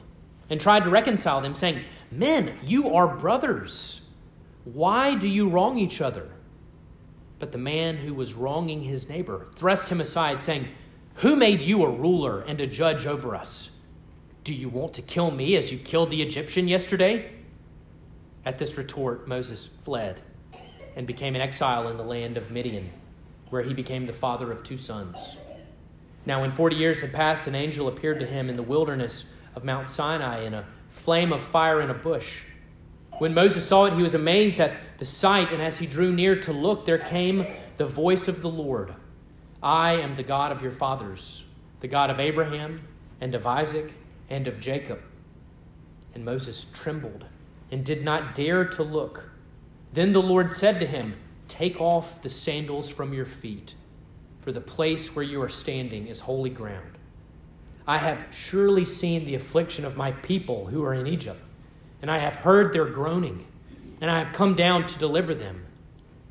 and 0.49 0.59
tried 0.59 0.83
to 0.83 0.89
reconcile 0.89 1.41
them, 1.41 1.55
saying, 1.55 1.81
Men, 2.11 2.57
you 2.65 2.93
are 2.93 3.07
brothers. 3.07 4.01
Why 4.63 5.15
do 5.15 5.27
you 5.27 5.49
wrong 5.49 5.77
each 5.77 6.01
other? 6.01 6.29
But 7.39 7.51
the 7.51 7.57
man 7.57 7.97
who 7.97 8.13
was 8.13 8.33
wronging 8.33 8.83
his 8.83 9.09
neighbor 9.09 9.47
thrust 9.55 9.89
him 9.89 10.01
aside, 10.01 10.41
saying, 10.41 10.67
Who 11.21 11.35
made 11.35 11.63
you 11.63 11.83
a 11.83 11.89
ruler 11.89 12.41
and 12.41 12.61
a 12.61 12.67
judge 12.67 13.07
over 13.07 13.35
us? 13.35 13.71
Do 14.43 14.53
you 14.53 14.69
want 14.69 14.93
to 14.93 15.01
kill 15.01 15.31
me 15.31 15.55
as 15.55 15.71
you 15.71 15.79
killed 15.79 16.11
the 16.11 16.21
Egyptian 16.21 16.67
yesterday? 16.67 17.31
At 18.45 18.59
this 18.59 18.77
retort, 18.77 19.27
Moses 19.27 19.65
fled 19.65 20.21
and 20.95 21.07
became 21.07 21.33
an 21.33 21.41
exile 21.41 21.87
in 21.87 21.97
the 21.97 22.03
land 22.03 22.37
of 22.37 22.51
Midian, 22.51 22.91
where 23.49 23.63
he 23.63 23.73
became 23.73 24.05
the 24.05 24.13
father 24.13 24.51
of 24.51 24.61
two 24.61 24.77
sons. 24.77 25.37
Now, 26.27 26.41
when 26.41 26.51
forty 26.51 26.75
years 26.75 27.01
had 27.01 27.13
passed, 27.13 27.47
an 27.47 27.55
angel 27.55 27.87
appeared 27.87 28.19
to 28.19 28.27
him 28.27 28.47
in 28.47 28.55
the 28.55 28.61
wilderness 28.61 29.33
of 29.55 29.63
Mount 29.63 29.87
Sinai 29.87 30.43
in 30.43 30.53
a 30.53 30.65
flame 30.91 31.33
of 31.33 31.43
fire 31.43 31.81
in 31.81 31.89
a 31.89 31.95
bush. 31.95 32.43
When 33.17 33.33
Moses 33.33 33.67
saw 33.67 33.85
it, 33.85 33.93
he 33.93 34.03
was 34.03 34.13
amazed 34.13 34.59
at 34.59 34.99
the 34.99 35.05
sight, 35.05 35.51
and 35.51 35.63
as 35.63 35.79
he 35.79 35.87
drew 35.87 36.13
near 36.13 36.35
to 36.41 36.53
look, 36.53 36.85
there 36.85 36.99
came 36.99 37.43
the 37.77 37.87
voice 37.87 38.27
of 38.27 38.43
the 38.43 38.49
Lord 38.51 38.93
I 39.67 39.95
am 39.95 40.15
the 40.15 40.23
God 40.23 40.53
of 40.53 40.61
your 40.61 40.71
fathers, 40.71 41.43
the 41.81 41.89
God 41.89 42.09
of 42.09 42.21
Abraham, 42.21 42.87
and 43.19 43.35
of 43.35 43.45
Isaac, 43.45 43.91
and 44.29 44.47
of 44.47 44.61
Jacob. 44.61 45.01
And 46.15 46.23
Moses 46.23 46.71
trembled 46.71 47.25
and 47.69 47.83
did 47.83 48.01
not 48.01 48.33
dare 48.33 48.63
to 48.63 48.81
look. 48.81 49.29
Then 49.91 50.13
the 50.13 50.21
Lord 50.21 50.53
said 50.53 50.79
to 50.79 50.85
him, 50.85 51.17
Take 51.49 51.81
off 51.81 52.21
the 52.21 52.29
sandals 52.29 52.87
from 52.87 53.11
your 53.11 53.25
feet, 53.25 53.75
for 54.39 54.53
the 54.53 54.61
place 54.61 55.13
where 55.13 55.25
you 55.25 55.41
are 55.41 55.49
standing 55.49 56.07
is 56.07 56.21
holy 56.21 56.49
ground. 56.49 56.97
I 57.85 57.97
have 57.97 58.27
surely 58.31 58.85
seen 58.85 59.25
the 59.25 59.35
affliction 59.35 59.83
of 59.83 59.97
my 59.97 60.13
people 60.13 60.67
who 60.67 60.81
are 60.85 60.93
in 60.93 61.07
Egypt, 61.07 61.41
and 62.01 62.09
I 62.09 62.19
have 62.19 62.37
heard 62.37 62.71
their 62.71 62.85
groaning, 62.85 63.45
and 63.99 64.09
I 64.09 64.19
have 64.19 64.31
come 64.31 64.55
down 64.55 64.85
to 64.85 64.97
deliver 64.97 65.35
them. 65.35 65.65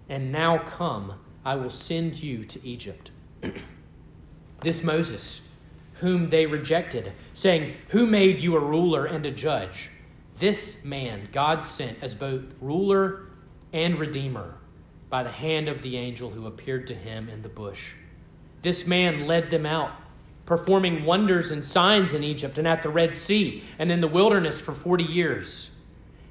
And 0.08 0.32
now 0.32 0.56
come, 0.56 1.20
I 1.44 1.56
will 1.56 1.68
send 1.68 2.14
you 2.22 2.42
to 2.42 2.66
Egypt. 2.66 3.10
this 4.60 4.82
Moses, 4.82 5.52
whom 5.94 6.28
they 6.28 6.46
rejected, 6.46 7.12
saying, 7.32 7.74
Who 7.88 8.06
made 8.06 8.42
you 8.42 8.56
a 8.56 8.60
ruler 8.60 9.06
and 9.06 9.24
a 9.26 9.30
judge? 9.30 9.90
This 10.38 10.84
man 10.84 11.28
God 11.32 11.64
sent 11.64 12.02
as 12.02 12.14
both 12.14 12.54
ruler 12.60 13.26
and 13.72 13.98
redeemer 13.98 14.54
by 15.08 15.22
the 15.22 15.30
hand 15.30 15.68
of 15.68 15.82
the 15.82 15.96
angel 15.96 16.30
who 16.30 16.46
appeared 16.46 16.86
to 16.88 16.94
him 16.94 17.28
in 17.28 17.42
the 17.42 17.48
bush. 17.48 17.92
This 18.62 18.86
man 18.86 19.26
led 19.26 19.50
them 19.50 19.64
out, 19.64 19.92
performing 20.44 21.04
wonders 21.04 21.50
and 21.50 21.64
signs 21.64 22.12
in 22.12 22.22
Egypt 22.22 22.58
and 22.58 22.66
at 22.66 22.82
the 22.82 22.90
Red 22.90 23.14
Sea 23.14 23.62
and 23.78 23.90
in 23.92 24.00
the 24.00 24.08
wilderness 24.08 24.60
for 24.60 24.72
40 24.72 25.04
years. 25.04 25.70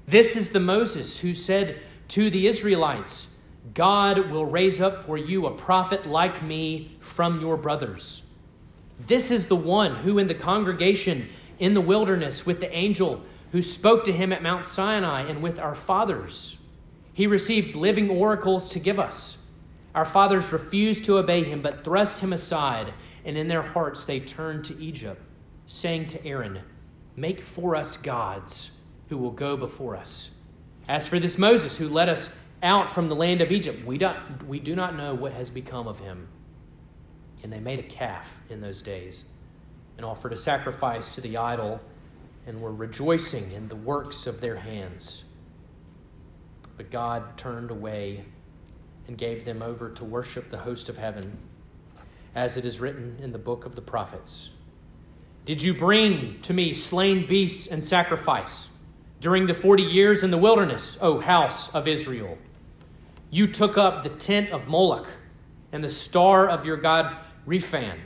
This 0.08 0.36
is 0.36 0.52
the 0.52 0.60
Moses 0.60 1.20
who 1.20 1.34
said 1.34 1.80
to 2.10 2.30
the 2.30 2.48
Israelites, 2.48 3.35
God 3.74 4.30
will 4.30 4.46
raise 4.46 4.80
up 4.80 5.04
for 5.04 5.18
you 5.18 5.46
a 5.46 5.52
prophet 5.52 6.06
like 6.06 6.44
me 6.44 6.96
from 7.00 7.42
your 7.42 7.58
brothers. 7.58 8.24
This 9.08 9.32
is 9.32 9.48
the 9.48 9.56
one 9.56 9.96
who, 9.96 10.18
in 10.18 10.28
the 10.28 10.36
congregation 10.36 11.28
in 11.60 11.74
the 11.74 11.82
wilderness 11.82 12.46
with 12.46 12.60
the 12.60 12.74
angel, 12.76 13.24
who 13.52 13.62
spoke 13.62 14.04
to 14.06 14.14
him 14.14 14.34
at 14.34 14.44
Mount 14.44 14.66
Sinai 14.66 15.22
and 15.22 15.42
with 15.42 15.60
our 15.60 15.76
fathers. 15.76 16.58
He 17.14 17.28
received 17.28 17.76
living 17.76 18.10
oracles 18.10 18.68
to 18.70 18.80
give 18.80 19.00
us. 19.00 19.46
Our 19.94 20.06
fathers 20.06 20.52
refused 20.52 21.06
to 21.06 21.18
obey 21.18 21.44
him, 21.44 21.62
but 21.62 21.86
thrust 21.86 22.20
him 22.20 22.34
aside, 22.34 22.94
and 23.24 23.38
in 23.38 23.48
their 23.48 23.62
hearts 23.62 24.04
they 24.04 24.20
turned 24.20 24.66
to 24.66 24.82
Egypt, 24.82 25.22
saying 25.66 26.08
to 26.08 26.26
Aaron, 26.26 26.60
Make 27.16 27.40
for 27.40 27.78
us 27.78 27.96
gods 27.96 28.78
who 29.08 29.18
will 29.18 29.32
go 29.32 29.56
before 29.56 29.96
us. 29.96 30.32
As 30.88 31.08
for 31.08 31.18
this 31.18 31.38
Moses 31.38 31.78
who 31.78 31.88
led 31.88 32.10
us 32.10 32.38
out 32.66 32.90
from 32.90 33.08
the 33.08 33.16
land 33.16 33.40
of 33.42 33.52
Egypt, 33.52 33.86
we, 33.86 33.98
don't, 33.98 34.46
we 34.48 34.60
do 34.60 34.76
not 34.76 34.98
know 34.98 35.14
what 35.14 35.32
has 35.32 35.50
become 35.50 35.88
of 35.88 36.00
him. 36.00 36.28
And 37.44 37.54
they 37.54 37.60
made 37.60 37.80
a 37.80 37.84
calf 37.84 38.42
in 38.50 38.60
those 38.60 38.82
days 38.82 39.26
and 39.98 40.06
offered 40.06 40.34
a 40.34 40.38
sacrifice 40.38 41.16
to 41.16 41.22
the 41.22 41.38
idol 41.38 41.80
and 42.46 42.62
were 42.62 42.74
rejoicing 42.74 43.52
in 43.52 43.70
the 43.70 43.76
works 43.76 44.28
of 44.28 44.42
their 44.42 44.58
hands. 44.58 45.30
But 46.76 46.92
God 46.92 47.38
turned 47.38 47.72
away 47.72 48.26
and 49.08 49.18
gave 49.18 49.46
them 49.46 49.62
over 49.62 49.90
to 49.92 50.04
worship 50.04 50.50
the 50.50 50.58
host 50.58 50.90
of 50.90 50.98
heaven, 50.98 51.38
as 52.34 52.58
it 52.58 52.66
is 52.66 52.80
written 52.80 53.18
in 53.22 53.32
the 53.32 53.38
book 53.38 53.66
of 53.66 53.76
the 53.76 53.82
prophets. 53.82 54.50
Did 55.46 55.62
you 55.62 55.74
bring 55.74 56.42
to 56.42 56.54
me 56.54 56.74
slain 56.74 57.28
beasts 57.28 57.68
and 57.68 57.84
sacrifice 57.84 58.70
during 59.22 59.46
the 59.46 59.54
forty 59.54 59.84
years 59.84 60.24
in 60.24 60.32
the 60.32 60.38
wilderness, 60.38 60.98
O 61.02 61.20
house 61.20 61.74
of 61.74 61.88
Israel? 61.88 62.38
You 63.30 63.48
took 63.48 63.78
up 63.78 64.04
the 64.04 64.10
tent 64.10 64.52
of 64.52 64.68
Moloch 64.68 65.08
and 65.72 65.84
the 65.84 65.90
star 65.90 66.48
of 66.48 66.66
your 66.66 66.78
god 66.78 67.18
Rephan, 67.48 67.98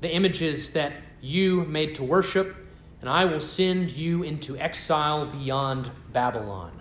the 0.00 0.10
images 0.10 0.70
that 0.70 0.92
you 1.20 1.64
made 1.64 1.94
to 1.96 2.04
worship 2.04 2.56
and 3.00 3.08
I 3.08 3.24
will 3.24 3.40
send 3.40 3.92
you 3.92 4.22
into 4.22 4.56
exile 4.56 5.26
beyond 5.26 5.90
Babylon. 6.12 6.80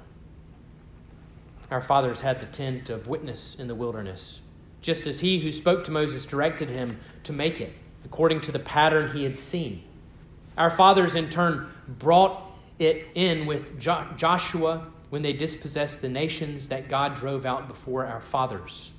Our 1.70 1.82
fathers 1.82 2.22
had 2.22 2.39
the 2.39 2.46
tent 2.46 2.89
of 2.89 3.08
witness 3.08 3.56
in 3.56 3.67
the 3.67 3.76
wilderness, 3.76 4.41
just 4.82 5.06
as 5.06 5.20
he 5.20 5.39
who 5.39 5.52
spoke 5.52 5.84
to 5.84 5.91
Moses 5.91 6.26
directed 6.26 6.70
him 6.70 7.00
to 7.24 7.34
make 7.34 7.62
it, 7.62 7.74
according 8.06 8.41
to 8.41 8.52
the 8.52 8.60
pattern 8.60 9.12
he 9.12 9.24
had 9.24 9.36
seen. 9.36 9.84
Our 10.58 10.72
fathers, 10.72 11.13
in 11.13 11.30
turn, 11.30 11.70
brought 11.88 12.41
it 12.80 13.08
in 13.13 13.46
with 13.46 13.80
jo- 13.80 14.08
Joshua 14.15 14.88
when 15.10 15.22
they 15.22 15.34
dispossessed 15.34 16.02
the 16.02 16.10
nations 16.10 16.67
that 16.67 16.89
God 16.89 17.15
drove 17.15 17.46
out 17.46 17.67
before 17.67 18.06
our 18.06 18.22
fathers. 18.22 18.91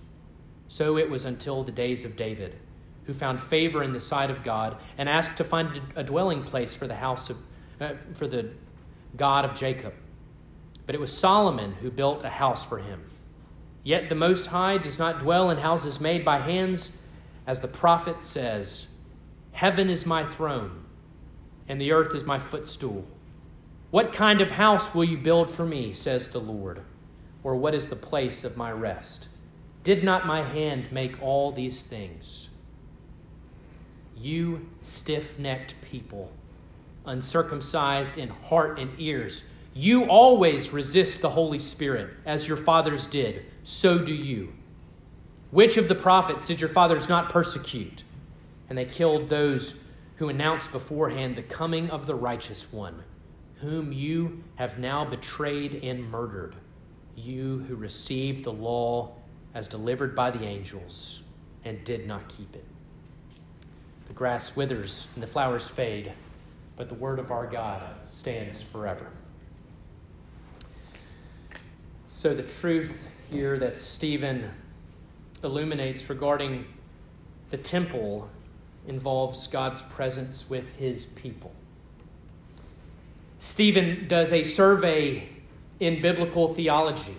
So 0.68 0.97
it 0.97 1.11
was 1.11 1.25
until 1.25 1.64
the 1.64 1.73
days 1.73 2.05
of 2.05 2.16
David 2.16 2.57
who 3.05 3.14
found 3.14 3.40
favor 3.40 3.83
in 3.83 3.92
the 3.94 4.01
sight 4.01 4.31
of 4.31 4.42
God 4.42 4.77
and 4.99 5.09
asked 5.09 5.38
to 5.38 5.44
find 5.44 5.81
a 5.97 6.05
dwelling 6.05 6.42
place 6.42 6.75
for 6.75 6.87
the 6.87 6.94
house 6.94 7.31
of 7.31 7.38
uh, 7.81 7.94
for 8.14 8.27
the 8.27 8.51
God 9.16 9.44
of 9.44 9.55
Jacob. 9.55 9.94
But 10.85 10.94
it 10.94 11.01
was 11.01 11.16
Solomon 11.16 11.73
who 11.75 11.90
built 11.90 12.25
a 12.25 12.29
house 12.29 12.64
for 12.66 12.79
him. 12.79 13.05
Yet 13.83 14.09
the 14.09 14.14
Most 14.14 14.49
High 14.49 14.79
does 14.79 14.99
not 14.99 15.21
dwell 15.21 15.51
in 15.51 15.59
houses 15.59 16.01
made 16.01 16.25
by 16.25 16.38
hands, 16.38 17.01
as 17.47 17.61
the 17.61 17.68
prophet 17.68 18.23
says, 18.23 18.88
Heaven 19.53 19.88
is 19.88 20.05
my 20.05 20.25
throne, 20.25 20.85
and 21.66 21.81
the 21.81 21.92
earth 21.92 22.14
is 22.14 22.25
my 22.25 22.38
footstool. 22.38 23.07
What 23.90 24.12
kind 24.12 24.40
of 24.40 24.53
house 24.53 24.94
will 24.94 25.05
you 25.05 25.16
build 25.16 25.48
for 25.48 25.64
me, 25.64 25.94
says 25.94 26.29
the 26.29 26.40
Lord? 26.40 26.83
Or 27.42 27.57
what 27.57 27.74
is 27.74 27.88
the 27.88 27.96
place 27.96 28.44
of 28.44 28.57
my 28.57 28.70
rest? 28.70 29.29
Did 29.83 30.05
not 30.05 30.27
my 30.27 30.42
hand 30.42 30.92
make 30.92 31.22
all 31.22 31.51
these 31.51 31.83
things? 31.83 32.51
You 34.16 34.68
stiff 34.83 35.38
necked 35.38 35.81
people, 35.81 36.33
uncircumcised 37.07 38.18
in 38.18 38.29
heart 38.29 38.79
and 38.79 38.90
ears, 38.98 39.51
you 39.74 40.07
always 40.07 40.72
resist 40.72 41.22
the 41.22 41.31
Holy 41.31 41.61
Spirit, 41.61 42.11
as 42.27 42.48
your 42.48 42.57
fathers 42.57 43.07
did, 43.07 43.44
so 43.62 44.05
do 44.05 44.12
you. 44.12 44.53
Which 45.53 45.77
of 45.77 45.87
the 45.87 45.94
prophets 45.94 46.46
did 46.46 46.61
your 46.61 46.68
fathers 46.68 47.09
not 47.09 47.31
persecute? 47.31 48.03
And 48.68 48.77
they 48.77 48.85
killed 48.85 49.29
those 49.29 49.85
who 50.16 50.29
announced 50.29 50.72
beforehand 50.72 51.37
the 51.37 51.42
coming 51.42 51.90
of 51.90 52.07
the 52.07 52.16
righteous 52.16 52.72
one, 52.72 53.05
whom 53.61 53.92
you 53.92 54.42
have 54.57 54.79
now 54.79 55.05
betrayed 55.05 55.83
and 55.83 56.11
murdered, 56.11 56.55
you 57.16 57.64
who 57.68 57.75
received 57.75 58.44
the 58.44 58.53
law 58.53 59.12
as 59.55 59.66
delivered 59.66 60.14
by 60.14 60.31
the 60.31 60.44
angels 60.44 61.23
and 61.64 61.83
did 61.85 62.07
not 62.07 62.29
keep 62.29 62.55
it. 62.55 62.64
The 64.07 64.12
grass 64.12 64.55
withers 64.55 65.09
and 65.14 65.23
the 65.23 65.27
flowers 65.27 65.68
fade, 65.68 66.12
but 66.77 66.88
the 66.88 66.94
word 66.94 67.18
of 67.18 67.31
our 67.31 67.47
God 67.47 67.83
stands 68.12 68.62
forever. 68.62 69.11
So, 72.09 72.35
the 72.35 72.42
truth 72.42 73.09
here 73.31 73.59
that 73.59 73.77
Stephen 73.77 74.51
illuminates 75.44 76.09
regarding 76.09 76.64
the 77.51 77.57
temple 77.57 78.29
involves 78.87 79.47
God's 79.47 79.83
presence 79.83 80.49
with 80.49 80.75
his 80.77 81.05
people. 81.05 81.53
Stephen 83.38 84.07
does 84.09 84.33
a 84.33 84.44
survey 84.44 85.29
in 85.79 86.03
biblical 86.03 86.48
theology. 86.55 87.16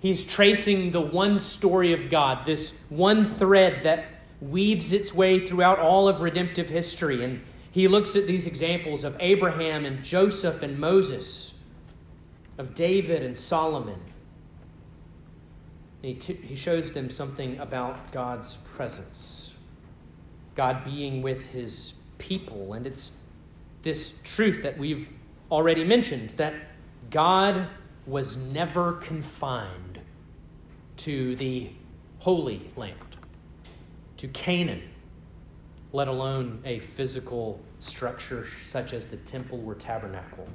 He's 0.00 0.24
tracing 0.24 0.92
the 0.92 1.00
one 1.00 1.38
story 1.38 1.92
of 1.92 2.08
God, 2.08 2.46
this 2.46 2.78
one 2.88 3.26
thread 3.26 3.82
that 3.84 4.06
weaves 4.40 4.92
its 4.92 5.12
way 5.12 5.46
throughout 5.46 5.78
all 5.78 6.08
of 6.08 6.22
redemptive 6.22 6.70
history. 6.70 7.22
And 7.22 7.42
he 7.70 7.86
looks 7.86 8.16
at 8.16 8.26
these 8.26 8.46
examples 8.46 9.04
of 9.04 9.16
Abraham 9.20 9.84
and 9.84 10.02
Joseph 10.02 10.62
and 10.62 10.78
Moses, 10.78 11.60
of 12.56 12.74
David 12.74 13.22
and 13.22 13.36
Solomon. 13.36 14.00
And 16.02 16.12
he, 16.12 16.14
t- 16.14 16.32
he 16.32 16.56
shows 16.56 16.94
them 16.94 17.10
something 17.10 17.58
about 17.58 18.10
God's 18.12 18.56
presence, 18.74 19.52
God 20.54 20.82
being 20.86 21.20
with 21.20 21.44
his 21.50 22.00
people. 22.16 22.72
And 22.72 22.86
it's 22.86 23.10
this 23.82 24.20
truth 24.22 24.62
that 24.62 24.78
we've 24.78 25.12
already 25.50 25.84
mentioned 25.84 26.30
that 26.30 26.54
God 27.10 27.66
was 28.06 28.36
never 28.36 28.94
confined 28.94 30.00
to 30.98 31.34
the 31.36 31.70
Holy 32.18 32.70
Land, 32.76 33.16
to 34.18 34.28
Canaan, 34.28 34.82
let 35.92 36.08
alone 36.08 36.60
a 36.64 36.78
physical 36.78 37.60
structure 37.78 38.46
such 38.64 38.92
as 38.92 39.06
the 39.06 39.16
temple 39.16 39.62
or 39.66 39.74
tabernacle. 39.74 40.46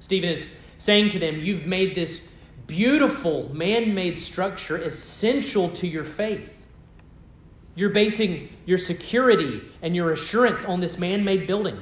Stephen 0.00 0.28
is 0.28 0.46
saying 0.78 1.10
to 1.10 1.18
them, 1.18 1.38
You've 1.38 1.66
made 1.66 1.94
this 1.94 2.32
beautiful 2.66 3.54
man 3.54 3.94
made 3.94 4.18
structure 4.18 4.76
essential 4.76 5.70
to 5.70 5.86
your 5.86 6.04
faith. 6.04 6.55
You're 7.76 7.90
basing 7.90 8.48
your 8.64 8.78
security 8.78 9.62
and 9.82 9.94
your 9.94 10.10
assurance 10.10 10.64
on 10.64 10.80
this 10.80 10.98
man 10.98 11.24
made 11.24 11.46
building. 11.46 11.78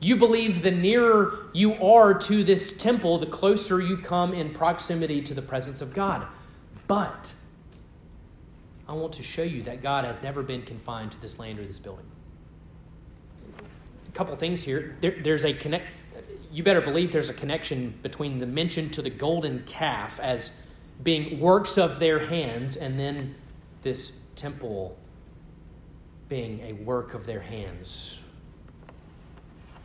You 0.00 0.16
believe 0.16 0.62
the 0.62 0.70
nearer 0.70 1.50
you 1.52 1.74
are 1.74 2.14
to 2.14 2.42
this 2.42 2.76
temple, 2.76 3.18
the 3.18 3.26
closer 3.26 3.80
you 3.80 3.98
come 3.98 4.32
in 4.32 4.50
proximity 4.50 5.20
to 5.22 5.34
the 5.34 5.42
presence 5.42 5.80
of 5.82 5.92
God. 5.92 6.26
But 6.86 7.34
I 8.88 8.94
want 8.94 9.12
to 9.14 9.22
show 9.22 9.42
you 9.42 9.62
that 9.64 9.82
God 9.82 10.06
has 10.06 10.22
never 10.22 10.42
been 10.42 10.62
confined 10.62 11.12
to 11.12 11.20
this 11.20 11.38
land 11.38 11.58
or 11.58 11.66
this 11.66 11.78
building. 11.78 12.06
A 14.08 14.12
couple 14.12 14.34
things 14.36 14.62
here. 14.62 14.96
There, 15.02 15.10
there's 15.10 15.44
a 15.44 15.52
connect. 15.52 15.84
You 16.50 16.62
better 16.62 16.80
believe 16.80 17.12
there's 17.12 17.28
a 17.28 17.34
connection 17.34 17.98
between 18.02 18.38
the 18.38 18.46
mention 18.46 18.88
to 18.90 19.02
the 19.02 19.10
golden 19.10 19.64
calf 19.64 20.18
as 20.20 20.58
being 21.02 21.38
works 21.38 21.76
of 21.76 22.00
their 22.00 22.26
hands 22.26 22.74
and 22.74 22.98
then 22.98 23.34
this 23.82 24.20
temple 24.38 24.96
being 26.28 26.60
a 26.60 26.72
work 26.72 27.14
of 27.14 27.26
their 27.26 27.40
hands. 27.40 28.20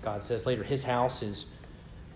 God 0.02 0.24
says 0.24 0.46
later, 0.46 0.64
His 0.64 0.84
house 0.84 1.24
is 1.24 1.56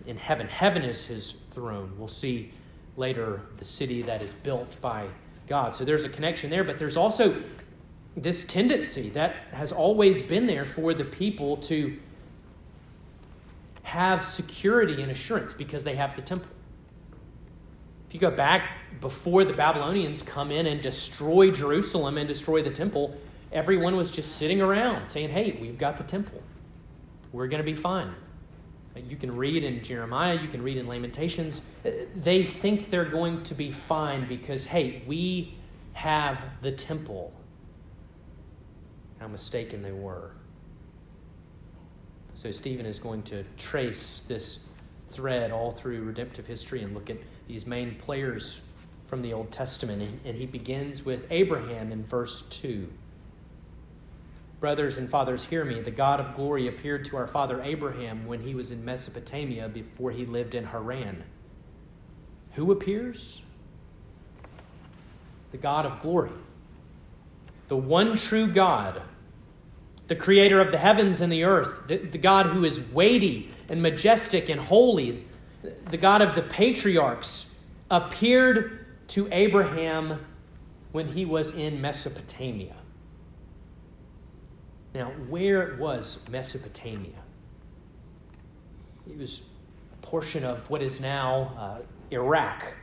in 0.06 0.16
heaven. 0.16 0.46
Heaven 0.46 0.82
is 0.82 1.04
His 1.04 1.32
throne. 1.32 1.92
We'll 1.98 2.08
see 2.08 2.50
later 2.96 3.42
the 3.56 3.64
city 3.64 4.02
that 4.02 4.22
is 4.22 4.32
built 4.34 4.80
by 4.80 5.08
God. 5.46 5.74
So 5.74 5.84
there's 5.84 6.04
a 6.04 6.08
connection 6.08 6.50
there, 6.50 6.64
but 6.64 6.78
there's 6.78 6.96
also 6.96 7.42
this 8.16 8.44
tendency 8.44 9.08
that 9.10 9.34
has 9.52 9.72
always 9.72 10.22
been 10.22 10.46
there 10.46 10.64
for 10.64 10.94
the 10.94 11.04
people 11.04 11.56
to 11.58 11.98
have 13.84 14.24
security 14.24 15.00
and 15.00 15.10
assurance 15.10 15.54
because 15.54 15.84
they 15.84 15.94
have 15.94 16.14
the 16.14 16.22
temple. 16.22 16.50
If 18.08 18.14
you 18.14 18.20
go 18.20 18.30
back 18.30 18.70
before 19.02 19.44
the 19.44 19.52
Babylonians 19.52 20.22
come 20.22 20.50
in 20.50 20.66
and 20.66 20.80
destroy 20.80 21.50
Jerusalem 21.50 22.16
and 22.16 22.26
destroy 22.26 22.62
the 22.62 22.70
temple, 22.70 23.14
everyone 23.52 23.96
was 23.96 24.10
just 24.10 24.36
sitting 24.36 24.62
around 24.62 25.08
saying, 25.08 25.28
Hey, 25.28 25.58
we've 25.60 25.78
got 25.78 25.98
the 25.98 26.04
temple. 26.04 26.42
We're 27.32 27.48
going 27.48 27.62
to 27.62 27.70
be 27.70 27.74
fine. 27.74 28.14
You 28.96 29.16
can 29.16 29.36
read 29.36 29.62
in 29.62 29.82
Jeremiah, 29.84 30.40
you 30.40 30.48
can 30.48 30.62
read 30.62 30.76
in 30.76 30.88
Lamentations. 30.88 31.60
They 32.16 32.42
think 32.42 32.90
they're 32.90 33.04
going 33.04 33.44
to 33.44 33.54
be 33.54 33.70
fine 33.70 34.26
because, 34.26 34.66
hey, 34.66 35.02
we 35.06 35.54
have 35.92 36.44
the 36.62 36.72
temple. 36.72 37.32
How 39.20 39.28
mistaken 39.28 39.82
they 39.82 39.92
were. 39.92 40.32
So, 42.34 42.50
Stephen 42.50 42.86
is 42.86 42.98
going 42.98 43.22
to 43.24 43.44
trace 43.56 44.24
this 44.26 44.66
thread 45.10 45.52
all 45.52 45.70
through 45.70 46.02
redemptive 46.02 46.46
history 46.46 46.82
and 46.82 46.94
look 46.94 47.10
at 47.10 47.18
these 47.48 47.66
main 47.66 47.96
players 47.96 48.60
from 49.08 49.22
the 49.22 49.32
Old 49.32 49.50
Testament. 49.50 50.20
And 50.24 50.36
he 50.36 50.46
begins 50.46 51.04
with 51.04 51.26
Abraham 51.30 51.90
in 51.90 52.04
verse 52.04 52.42
2. 52.42 52.88
Brothers 54.60 54.98
and 54.98 55.08
fathers, 55.08 55.44
hear 55.44 55.64
me. 55.64 55.80
The 55.80 55.90
God 55.90 56.20
of 56.20 56.36
glory 56.36 56.68
appeared 56.68 57.04
to 57.06 57.16
our 57.16 57.26
father 57.26 57.62
Abraham 57.62 58.26
when 58.26 58.42
he 58.42 58.54
was 58.54 58.70
in 58.70 58.84
Mesopotamia 58.84 59.68
before 59.68 60.10
he 60.10 60.26
lived 60.26 60.54
in 60.54 60.66
Haran. 60.66 61.24
Who 62.54 62.70
appears? 62.70 63.40
The 65.52 65.58
God 65.58 65.86
of 65.86 66.00
glory. 66.00 66.32
The 67.68 67.76
one 67.76 68.16
true 68.16 68.48
God, 68.48 69.02
the 70.08 70.16
creator 70.16 70.58
of 70.60 70.72
the 70.72 70.78
heavens 70.78 71.20
and 71.20 71.32
the 71.32 71.44
earth, 71.44 71.86
the, 71.86 71.98
the 71.98 72.18
God 72.18 72.46
who 72.46 72.64
is 72.64 72.80
weighty 72.80 73.50
and 73.68 73.80
majestic 73.80 74.48
and 74.48 74.60
holy, 74.60 75.24
the 75.62 75.96
God 75.96 76.22
of 76.22 76.34
the 76.34 76.42
patriarchs, 76.42 77.58
appeared 77.90 78.84
to 79.08 79.28
Abraham 79.32 80.24
when 80.92 81.08
he 81.08 81.24
was 81.24 81.54
in 81.54 81.80
Mesopotamia. 81.80 82.74
Now, 84.94 85.06
where 85.28 85.76
was 85.76 86.18
Mesopotamia? 86.30 87.22
It 89.08 89.16
was 89.16 89.42
a 89.92 90.06
portion 90.06 90.44
of 90.44 90.68
what 90.70 90.82
is 90.82 91.00
now 91.00 91.52
uh, 91.58 91.78
Iraq. 92.10 92.74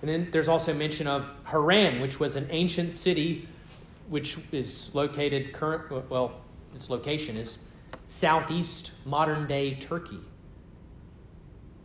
And 0.00 0.08
then 0.08 0.28
there's 0.30 0.48
also 0.48 0.72
mention 0.74 1.06
of 1.06 1.34
Haran, 1.44 2.00
which 2.00 2.20
was 2.20 2.36
an 2.36 2.46
ancient 2.50 2.92
city 2.92 3.48
which 4.08 4.38
is 4.52 4.94
located 4.94 5.52
current 5.52 6.10
well, 6.10 6.40
its 6.74 6.88
location 6.88 7.36
is 7.36 7.68
southeast 8.08 8.92
modern 9.04 9.46
day 9.46 9.74
Turkey. 9.74 10.20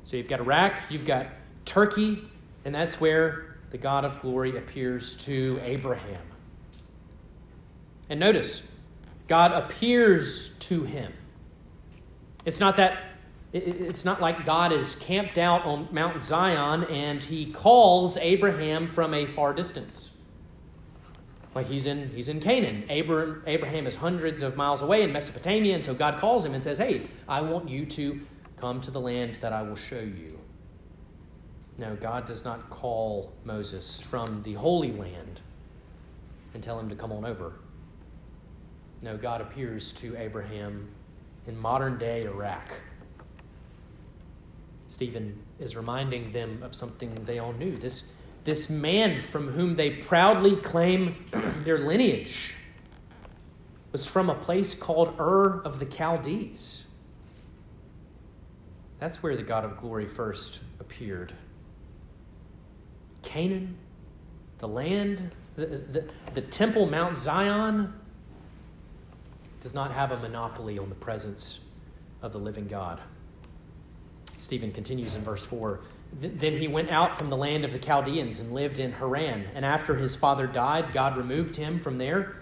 So 0.04 0.18
you've 0.18 0.28
got 0.28 0.40
Iraq, 0.40 0.74
you've 0.90 1.06
got 1.06 1.28
Turkey, 1.66 2.24
and 2.66 2.74
that's 2.74 3.00
where 3.00 3.58
the 3.72 3.78
God 3.78 4.06
of 4.06 4.22
glory 4.22 4.58
appears 4.58 5.16
to 5.26 5.60
Abraham. 5.64 6.22
And 8.10 8.20
notice, 8.20 8.68
God 9.28 9.52
appears 9.52 10.58
to 10.60 10.84
him. 10.84 11.14
It's 12.46 12.60
not 12.60 12.78
that 12.78 12.98
it's 13.54 14.04
not 14.04 14.20
like 14.20 14.46
God 14.46 14.72
is 14.72 14.96
camped 14.96 15.38
out 15.38 15.64
on 15.64 15.88
Mount 15.92 16.24
Zion 16.24 16.86
and 16.86 17.24
he 17.24 17.52
calls 17.52 18.18
Abraham 18.18 18.88
from 18.88 19.14
a 19.14 19.28
far 19.28 19.54
distance. 19.54 20.10
Like 21.54 21.68
he's 21.68 21.86
in, 21.86 22.10
he's 22.10 22.30
in 22.30 22.40
Canaan. 22.40 22.84
Abraham, 22.90 23.44
Abraham 23.46 23.86
is 23.86 23.96
hundreds 23.96 24.42
of 24.42 24.58
miles 24.58 24.82
away 24.82 25.04
in 25.04 25.14
Mesopotamia, 25.14 25.76
and 25.76 25.86
so 25.86 25.94
God 25.94 26.20
calls 26.20 26.44
him 26.44 26.56
and 26.56 26.64
says, 26.64 26.80
Hey, 26.80 27.08
I 27.28 27.42
want 27.42 27.70
you 27.70 27.86
to 27.86 28.22
come 28.64 28.80
to 28.80 28.92
the 28.92 29.02
land 29.02 29.36
that 29.42 29.52
I 29.52 29.62
will 29.62 29.76
show 29.76 30.00
you. 30.00 30.40
No, 31.78 31.98
God 31.98 32.24
does 32.24 32.46
not 32.46 32.70
call 32.70 33.34
Moses 33.44 34.00
from 34.00 34.42
the 34.44 34.54
Holy 34.54 34.94
Land 34.94 35.42
and 36.54 36.64
tell 36.64 36.80
him 36.80 36.88
to 36.88 36.96
come 36.96 37.12
on 37.12 37.26
over. 37.26 37.56
No, 39.02 39.18
God 39.18 39.42
appears 39.42 39.92
to 39.96 40.16
Abraham 40.16 40.88
in 41.46 41.58
modern 41.58 41.98
day 41.98 42.24
Iraq. 42.24 42.72
Stephen 44.88 45.38
is 45.60 45.76
reminding 45.76 46.32
them 46.32 46.64
of 46.64 46.74
something 46.74 47.14
they 47.26 47.40
all 47.40 47.52
knew. 47.52 47.76
This, 47.76 48.14
this 48.46 48.70
man 48.70 49.22
from 49.22 49.50
whom 49.50 49.76
they 49.76 49.90
proudly 49.90 50.56
claim 50.56 51.26
their 51.66 51.80
lineage 51.80 52.56
was 53.92 54.06
from 54.06 54.30
a 54.30 54.36
place 54.36 54.74
called 54.74 55.20
Ur 55.20 55.60
of 55.66 55.80
the 55.80 55.86
Chaldees. 55.86 56.84
That's 59.04 59.22
where 59.22 59.36
the 59.36 59.44
God 59.44 59.66
of 59.66 59.76
glory 59.76 60.08
first 60.08 60.62
appeared. 60.80 61.34
Canaan, 63.22 63.76
the 64.60 64.68
land, 64.70 65.36
the, 65.58 65.66
the, 65.66 66.06
the 66.34 66.40
temple, 66.40 66.86
Mount 66.86 67.18
Zion, 67.18 67.94
does 69.60 69.74
not 69.74 69.92
have 69.92 70.14
a 70.14 70.20
monopoly 70.20 70.80
on 70.80 70.88
the 70.88 70.96
presence 70.96 71.60
of 72.22 72.32
the 72.32 72.38
living 72.38 72.70
God. 72.70 73.02
Stephen 74.38 74.72
continues 74.72 75.16
in 75.16 75.22
verse 75.22 75.44
4 75.44 75.82
Then 76.14 76.56
he 76.56 76.70
went 76.70 76.90
out 76.90 77.18
from 77.18 77.30
the 77.30 77.36
land 77.36 77.66
of 77.66 77.74
the 77.74 77.80
Chaldeans 77.80 78.40
and 78.40 78.54
lived 78.54 78.80
in 78.80 78.94
Haran. 78.94 79.48
And 79.54 79.66
after 79.66 79.98
his 79.98 80.16
father 80.16 80.48
died, 80.48 80.94
God 80.94 81.18
removed 81.18 81.58
him 81.58 81.82
from 81.82 81.98
there 81.98 82.38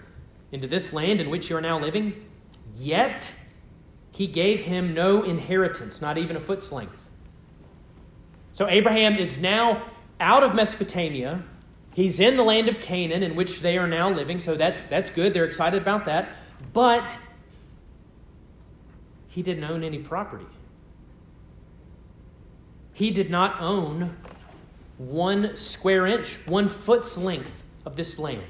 into 0.52 0.68
this 0.68 0.92
land 0.92 1.20
in 1.20 1.28
which 1.28 1.50
you 1.50 1.56
are 1.56 1.60
now 1.60 1.80
living. 1.80 2.24
Yet 2.78 3.34
he 4.12 4.26
gave 4.26 4.62
him 4.62 4.94
no 4.94 5.22
inheritance, 5.22 6.00
not 6.00 6.18
even 6.18 6.36
a 6.36 6.40
foot's 6.40 6.70
length. 6.70 6.98
So 8.52 8.68
Abraham 8.68 9.16
is 9.16 9.40
now 9.40 9.82
out 10.20 10.42
of 10.42 10.54
Mesopotamia. 10.54 11.42
He's 11.94 12.20
in 12.20 12.36
the 12.36 12.42
land 12.42 12.68
of 12.68 12.80
Canaan, 12.80 13.22
in 13.22 13.34
which 13.34 13.60
they 13.60 13.78
are 13.78 13.88
now 13.88 14.10
living. 14.10 14.38
So 14.38 14.54
that's, 14.54 14.80
that's 14.82 15.08
good. 15.08 15.32
They're 15.32 15.46
excited 15.46 15.80
about 15.80 16.04
that. 16.04 16.28
But 16.74 17.18
he 19.28 19.42
didn't 19.42 19.64
own 19.64 19.82
any 19.82 19.98
property. 19.98 20.46
He 22.92 23.10
did 23.10 23.30
not 23.30 23.60
own 23.60 24.16
one 24.98 25.56
square 25.56 26.06
inch, 26.06 26.36
one 26.46 26.68
foot's 26.68 27.16
length 27.16 27.64
of 27.86 27.96
this 27.96 28.18
land. 28.18 28.44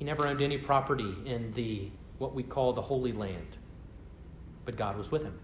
He 0.00 0.04
never 0.04 0.26
owned 0.26 0.42
any 0.42 0.58
property 0.58 1.14
in 1.24 1.52
the 1.52 1.90
what 2.20 2.34
we 2.34 2.42
call 2.42 2.74
the 2.74 2.82
Holy 2.82 3.12
Land. 3.12 3.56
But 4.66 4.76
God 4.76 4.96
was 4.96 5.10
with 5.10 5.22
him. 5.22 5.38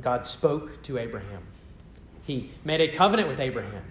God 0.00 0.26
spoke 0.26 0.82
to 0.84 0.96
Abraham. 0.96 1.42
He 2.26 2.50
made 2.64 2.80
a 2.80 2.88
covenant 2.88 3.28
with 3.28 3.38
Abraham 3.38 3.84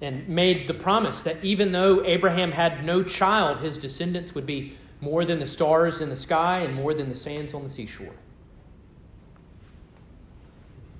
and 0.00 0.26
made 0.28 0.66
the 0.66 0.72
promise 0.74 1.22
that 1.22 1.44
even 1.44 1.72
though 1.72 2.04
Abraham 2.04 2.52
had 2.52 2.84
no 2.84 3.02
child, 3.02 3.58
his 3.58 3.76
descendants 3.76 4.34
would 4.34 4.46
be 4.46 4.76
more 5.00 5.26
than 5.26 5.40
the 5.40 5.46
stars 5.46 6.00
in 6.00 6.08
the 6.08 6.16
sky 6.16 6.60
and 6.60 6.74
more 6.74 6.94
than 6.94 7.10
the 7.10 7.14
sands 7.14 7.52
on 7.52 7.62
the 7.62 7.68
seashore. 7.68 8.14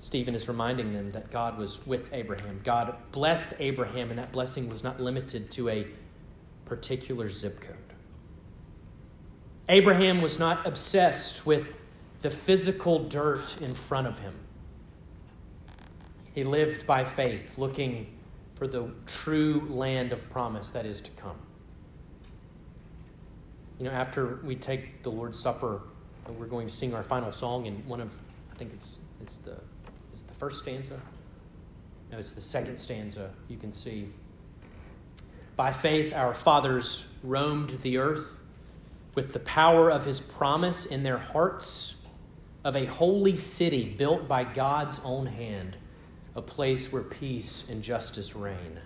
Stephen 0.01 0.35
is 0.35 0.49
reminding 0.49 0.93
them 0.93 1.13
that 1.13 1.31
God 1.31 1.59
was 1.59 1.87
with 1.87 2.13
Abraham. 2.13 2.61
God 2.63 2.95
blessed 3.11 3.55
Abraham, 3.59 4.11
and 4.11 4.19
that 4.19 4.33
blessing 4.33 4.69
was 4.69 4.85
not 4.85 5.01
limited 5.01 5.51
to 5.53 5.69
a 5.69 5.87
particular 6.67 7.29
zip 7.29 7.61
code. 7.61 7.88
Abraham 9.69 10.21
was 10.21 10.39
not 10.39 10.67
obsessed 10.67 11.45
with 11.45 11.75
the 12.23 12.31
physical 12.31 13.05
dirt 13.05 13.61
in 13.61 13.75
front 13.75 14.07
of 14.07 14.19
him. 14.19 14.35
He 16.35 16.43
lived 16.43 16.87
by 16.87 17.05
faith, 17.05 17.59
looking 17.59 18.07
for 18.55 18.67
the 18.67 18.91
true 19.07 19.67
land 19.69 20.13
of 20.13 20.29
promise 20.31 20.71
that 20.71 20.87
is 20.87 21.01
to 21.03 21.11
come. 21.13 21.37
You 23.79 23.85
know, 23.85 23.91
after 23.91 24.41
we 24.43 24.57
take 24.57 25.03
the 25.03 25.11
Lord's 25.11 25.39
Supper, 25.39 25.83
we're 26.29 26.47
going 26.47 26.67
to 26.67 26.73
sing 26.73 26.95
our 26.95 27.03
final 27.03 27.31
song 27.31 27.67
in 27.67 27.87
one 27.87 28.01
of, 28.01 28.11
I 28.51 28.55
think 28.57 28.73
it's, 28.73 28.97
it's 29.21 29.39
the, 29.39 29.57
is 30.13 30.23
the 30.23 30.35
first 30.35 30.63
stanza? 30.63 31.01
No, 32.11 32.19
it's 32.19 32.33
the 32.33 32.41
second 32.41 32.79
stanza. 32.79 33.31
You 33.49 33.57
can 33.57 33.73
see. 33.73 34.09
By 35.57 35.73
faith, 35.73 36.13
our 36.15 36.35
fathers 36.35 37.13
roamed 37.23 37.71
the 37.83 37.99
earth 37.99 38.38
with 39.19 39.33
the 39.33 39.41
power 39.41 39.91
of 39.91 40.05
his 40.05 40.21
promise 40.21 40.87
in 40.87 41.03
their 41.03 41.19
hearts 41.19 41.97
of 42.63 42.77
a 42.77 42.85
holy 42.85 43.35
city 43.35 43.85
built 43.99 44.29
by 44.29 44.45
God's 44.45 45.01
own 45.03 45.27
hand, 45.27 45.77
a 46.37 46.41
place 46.41 46.93
where 46.93 47.03
peace 47.03 47.69
and 47.69 47.83
justice 47.83 48.37
reign. 48.37 48.79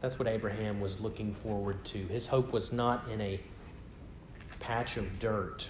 That's 0.00 0.18
what 0.18 0.26
Abraham 0.26 0.80
was 0.80 1.02
looking 1.02 1.34
forward 1.34 1.84
to. 1.84 1.98
His 1.98 2.28
hope 2.28 2.54
was 2.54 2.72
not 2.72 3.06
in 3.10 3.20
a 3.20 3.38
patch 4.60 4.96
of 4.96 5.18
dirt 5.18 5.68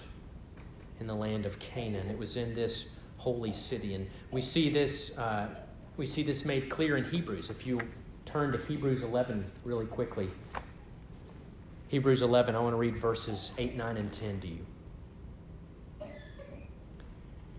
in 1.01 1.07
the 1.07 1.15
land 1.15 1.45
of 1.45 1.59
Canaan. 1.59 2.09
It 2.09 2.17
was 2.17 2.37
in 2.37 2.55
this 2.55 2.95
holy 3.17 3.51
city, 3.51 3.93
and 3.93 4.09
we 4.31 4.41
see 4.41 4.69
this. 4.69 5.17
Uh, 5.17 5.49
we 5.97 6.05
see 6.05 6.23
this 6.23 6.45
made 6.45 6.69
clear 6.69 6.95
in 6.95 7.03
Hebrews. 7.03 7.49
If 7.49 7.67
you 7.67 7.81
turn 8.23 8.53
to 8.53 8.57
Hebrews 8.57 9.03
11 9.03 9.51
really 9.65 9.85
quickly, 9.85 10.29
Hebrews 11.87 12.21
11, 12.21 12.55
I 12.55 12.59
want 12.59 12.73
to 12.73 12.77
read 12.77 12.97
verses 12.97 13.51
8, 13.57 13.75
9, 13.75 13.97
and 13.97 14.11
10 14.11 14.41
to 14.41 14.47
you. 14.47 14.65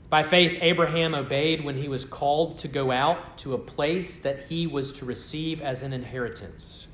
By 0.08 0.22
faith, 0.22 0.58
Abraham 0.60 1.14
obeyed 1.14 1.64
when 1.64 1.76
he 1.76 1.88
was 1.88 2.04
called 2.04 2.58
to 2.58 2.68
go 2.68 2.90
out 2.90 3.38
to 3.38 3.54
a 3.54 3.58
place 3.58 4.20
that 4.20 4.44
he 4.44 4.66
was 4.66 4.92
to 4.94 5.04
receive 5.04 5.60
as 5.60 5.82
an 5.82 5.92
inheritance. 5.92 6.86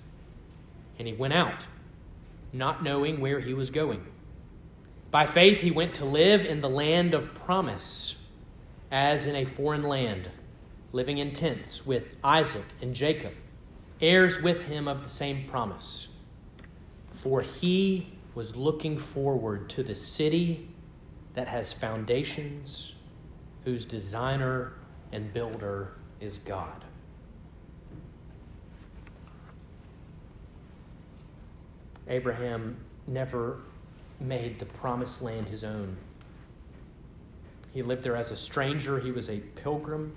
And 0.99 1.07
he 1.07 1.15
went 1.15 1.35
out, 1.35 1.65
not 2.53 2.83
knowing 2.83 3.21
where 3.21 3.41
he 3.41 3.55
was 3.55 3.71
going. 3.71 4.05
By 5.11 5.27
faith, 5.27 5.61
he 5.61 5.71
went 5.71 5.95
to 5.97 6.07
live 6.07 6.47
in 6.47 6.63
the 6.63 6.71
land 6.71 7.13
of 7.13 7.35
promise, 7.35 8.25
as 8.91 9.27
in 9.27 9.37
a 9.37 9.45
foreign 9.45 9.83
land, 9.83 10.31
living 10.91 11.19
in 11.19 11.33
tents 11.33 11.85
with 11.87 12.17
Isaac 12.25 12.65
and 12.81 12.95
Jacob, 12.95 13.33
heirs 14.01 14.43
with 14.43 14.63
him 14.63 14.89
of 14.89 15.03
the 15.03 15.09
same 15.11 15.45
promise. 15.45 16.12
For 17.23 17.41
he 17.41 18.09
was 18.35 18.57
looking 18.57 18.99
forward 18.99 19.71
to 19.71 19.85
the 19.85 19.95
city 19.95 20.67
that 21.35 21.47
has 21.47 21.73
foundations 21.73 22.97
whose 23.65 23.85
designer 23.85 24.73
and 25.13 25.33
builder 25.33 25.93
is 26.21 26.39
God. 26.39 26.85
Abraham 32.09 32.77
never 33.07 33.61
made 34.19 34.59
the 34.59 34.67
promised 34.67 35.23
land 35.23 35.47
his 35.47 35.63
own. 35.63 35.97
He 37.73 37.83
lived 37.83 38.03
there 38.03 38.17
as 38.17 38.33
a 38.33 38.37
stranger, 38.37 38.99
he 38.99 39.13
was 39.13 39.31
a 39.31 39.39
pilgrim. 39.39 40.17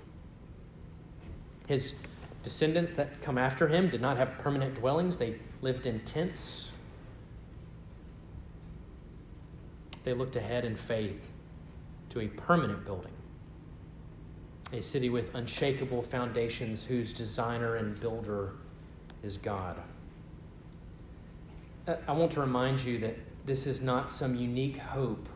His 1.68 2.00
descendants 2.42 2.94
that 2.94 3.22
come 3.22 3.38
after 3.38 3.68
him 3.68 3.90
did 3.90 4.00
not 4.00 4.16
have 4.16 4.38
permanent 4.38 4.74
dwellings, 4.74 5.18
they 5.18 5.36
lived 5.62 5.86
in 5.86 6.00
tents. 6.00 6.72
They 10.06 10.14
looked 10.14 10.36
ahead 10.36 10.64
in 10.64 10.76
faith 10.76 11.32
to 12.10 12.20
a 12.20 12.28
permanent 12.28 12.84
building 12.84 13.10
a 14.72 14.80
city 14.80 15.10
with 15.10 15.34
unshakable 15.34 16.02
foundations 16.02 16.84
whose 16.84 17.12
designer 17.12 17.74
and 17.74 17.98
builder 17.98 18.52
is 19.24 19.36
God. 19.36 19.76
Uh, 21.88 21.96
I 22.06 22.12
want 22.12 22.32
to 22.32 22.40
remind 22.40 22.84
you 22.84 22.98
that 22.98 23.16
this 23.44 23.66
is 23.66 23.80
not 23.82 24.08
some 24.08 24.36
unique 24.36 24.76
hope 24.76 25.28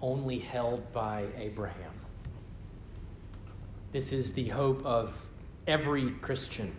only 0.00 0.38
held 0.38 0.90
by 0.94 1.26
Abraham. 1.36 1.92
This 3.92 4.14
is 4.14 4.32
the 4.32 4.48
hope 4.48 4.84
of 4.84 5.26
every 5.66 6.10
Christian. 6.10 6.74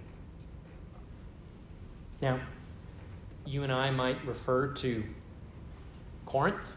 Now, 2.20 2.39
you 3.46 3.62
and 3.62 3.72
I 3.72 3.91
might 3.91 4.26
refer 4.26 4.68
to 4.74 5.04
Corinth 6.26 6.74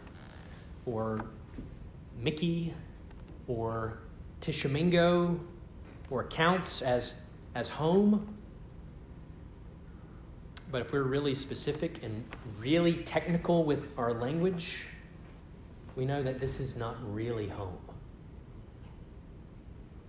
or 0.88 1.20
Mickey 2.20 2.74
or 3.46 3.98
Tishomingo 4.40 5.38
or 6.10 6.24
counts 6.24 6.82
as, 6.82 7.22
as 7.54 7.68
home. 7.68 8.34
But 10.70 10.82
if 10.82 10.92
we're 10.92 11.02
really 11.02 11.34
specific 11.34 12.02
and 12.02 12.24
really 12.58 12.94
technical 12.94 13.64
with 13.64 13.98
our 13.98 14.12
language, 14.12 14.86
we 15.96 16.04
know 16.04 16.22
that 16.22 16.40
this 16.40 16.60
is 16.60 16.76
not 16.76 16.96
really 17.12 17.48
home. 17.48 17.78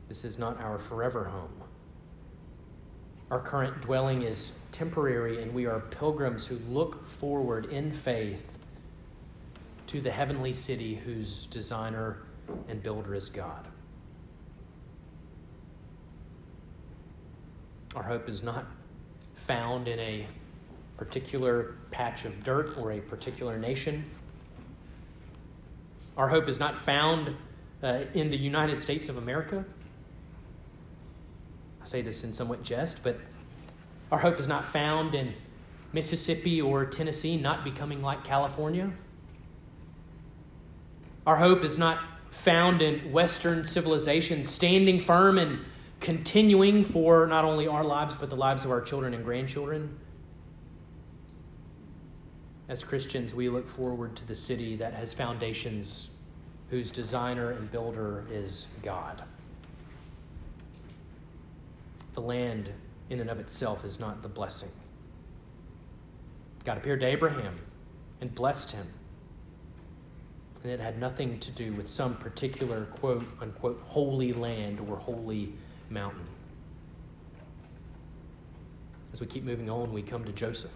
This 0.08 0.26
is 0.26 0.40
not 0.40 0.60
our 0.60 0.80
forever 0.80 1.26
home. 1.26 1.54
Our 3.32 3.40
current 3.40 3.82
dwelling 3.82 4.24
is 4.24 4.58
temporary, 4.72 5.42
and 5.42 5.54
we 5.54 5.66
are 5.66 5.80
pilgrims 5.80 6.48
who 6.48 6.58
look 6.68 7.06
forward 7.08 7.68
in 7.68 7.92
faith 7.92 8.59
to 9.90 10.00
the 10.00 10.12
heavenly 10.12 10.54
city 10.54 10.94
whose 10.94 11.48
designer 11.48 12.18
and 12.68 12.84
builder 12.84 13.16
is 13.16 13.28
God. 13.28 13.68
Our 17.96 18.04
hope 18.04 18.30
is 18.30 18.44
not 18.44 18.68
found 19.34 19.88
in 19.88 19.98
a 19.98 20.28
particular 20.96 21.76
patch 21.90 22.24
of 22.26 22.44
dirt 22.44 22.78
or 22.78 22.92
a 22.92 23.00
particular 23.00 23.58
nation. 23.58 24.06
Our 26.16 26.30
hope 26.30 26.48
is 26.48 26.60
not 26.60 26.78
found 26.78 27.36
uh, 27.82 28.02
in 28.14 28.30
the 28.30 28.38
United 28.38 28.80
States 28.80 29.10
of 29.10 29.18
America. 29.18 29.66
I 31.82 31.86
say 31.86 32.04
this 32.04 32.24
in 32.24 32.36
somewhat 32.36 32.62
jest, 32.62 33.02
but 33.02 33.20
our 34.12 34.20
hope 34.20 34.40
is 34.40 34.48
not 34.48 34.68
found 34.68 35.16
in 35.16 35.34
Mississippi 35.94 36.62
or 36.62 36.86
Tennessee 36.86 37.38
not 37.38 37.64
becoming 37.64 38.04
like 38.04 38.24
California. 38.24 38.92
Our 41.30 41.38
hope 41.38 41.64
is 41.64 41.78
not 41.78 42.00
found 42.32 42.82
in 42.82 43.12
Western 43.12 43.64
civilization 43.64 44.44
standing 44.44 45.00
firm 45.00 45.38
and 45.38 45.60
continuing 46.00 46.84
for 46.84 47.28
not 47.28 47.46
only 47.46 47.68
our 47.68 47.84
lives, 47.84 48.16
but 48.16 48.32
the 48.32 48.36
lives 48.36 48.66
of 48.66 48.72
our 48.72 48.82
children 48.82 49.14
and 49.14 49.24
grandchildren. 49.24 49.96
As 52.68 52.84
Christians, 52.84 53.36
we 53.36 53.48
look 53.48 53.70
forward 53.70 54.16
to 54.16 54.28
the 54.28 54.34
city 54.34 54.76
that 54.78 54.96
has 54.96 55.14
foundations, 55.14 56.10
whose 56.72 56.90
designer 56.90 57.52
and 57.52 57.72
builder 57.72 58.26
is 58.32 58.68
God. 58.82 59.22
The 62.16 62.22
land, 62.22 62.72
in 63.12 63.20
and 63.20 63.30
of 63.30 63.40
itself, 63.40 63.86
is 63.86 64.00
not 64.00 64.24
the 64.24 64.30
blessing. 64.30 64.72
God 66.66 66.78
appeared 66.80 67.02
to 67.02 67.06
Abraham 67.06 67.60
and 68.20 68.34
blessed 68.34 68.72
him. 68.72 68.88
And 70.64 70.72
it 70.72 70.80
had 70.80 71.00
nothing 71.00 71.40
to 71.40 71.52
do 71.52 71.74
with 71.74 71.88
some 71.88 72.16
particular 72.16 72.86
quote 72.86 73.26
unquote 73.42 73.82
holy 73.86 74.34
land 74.34 74.80
or 74.80 74.98
holy 74.98 75.54
mountain. 75.90 76.26
As 79.14 79.22
we 79.22 79.28
keep 79.28 79.44
moving 79.44 79.70
on, 79.70 79.92
we 79.94 80.02
come 80.02 80.24
to 80.26 80.32
Joseph. 80.32 80.74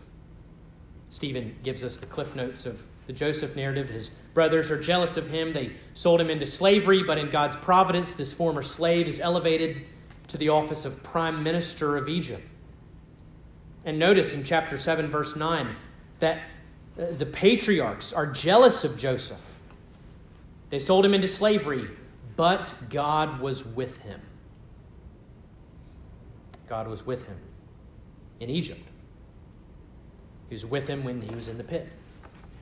Stephen 1.10 1.56
gives 1.64 1.84
us 1.84 1.98
the 1.98 2.06
cliff 2.06 2.36
notes 2.36 2.66
of 2.66 2.84
the 3.06 3.14
Joseph 3.14 3.56
narrative. 3.56 3.90
His 3.90 4.10
brothers 4.10 4.72
are 4.72 4.80
jealous 4.80 5.18
of 5.18 5.30
him. 5.30 5.54
They 5.54 5.74
sold 5.94 6.22
him 6.22 6.30
into 6.30 6.46
slavery, 6.46 7.04
but 7.04 7.18
in 7.18 7.30
God's 7.30 7.56
providence, 7.56 8.16
this 8.16 8.34
former 8.34 8.64
slave 8.64 9.08
is 9.08 9.20
elevated 9.20 9.84
to 10.30 10.38
the 10.38 10.50
office 10.50 10.86
of 10.86 11.04
prime 11.04 11.44
minister 11.44 11.98
of 11.98 12.08
Egypt. 12.08 12.48
And 13.86 14.00
notice 14.00 14.34
in 14.34 14.44
chapter 14.44 14.78
7, 14.78 15.10
verse 15.10 15.36
9, 15.36 15.76
that 16.20 16.40
uh, 16.98 17.06
the 17.12 17.26
patriarchs 17.26 18.14
are 18.14 18.26
jealous 18.26 18.84
of 18.84 18.98
Joseph. 18.98 19.53
They 20.74 20.80
sold 20.80 21.06
him 21.06 21.14
into 21.14 21.28
slavery, 21.28 21.88
but 22.36 22.74
God 22.90 23.40
was 23.40 23.76
with 23.76 24.00
him. 24.00 24.20
God 26.68 26.88
was 26.88 27.06
with 27.06 27.28
him 27.28 27.38
in 28.40 28.50
Egypt. 28.50 28.82
He 30.50 30.56
was 30.56 30.66
with 30.66 30.88
him 30.88 31.04
when 31.04 31.22
he 31.22 31.36
was 31.36 31.48
in 31.48 31.60
the 31.60 31.64
pit. 31.64 31.90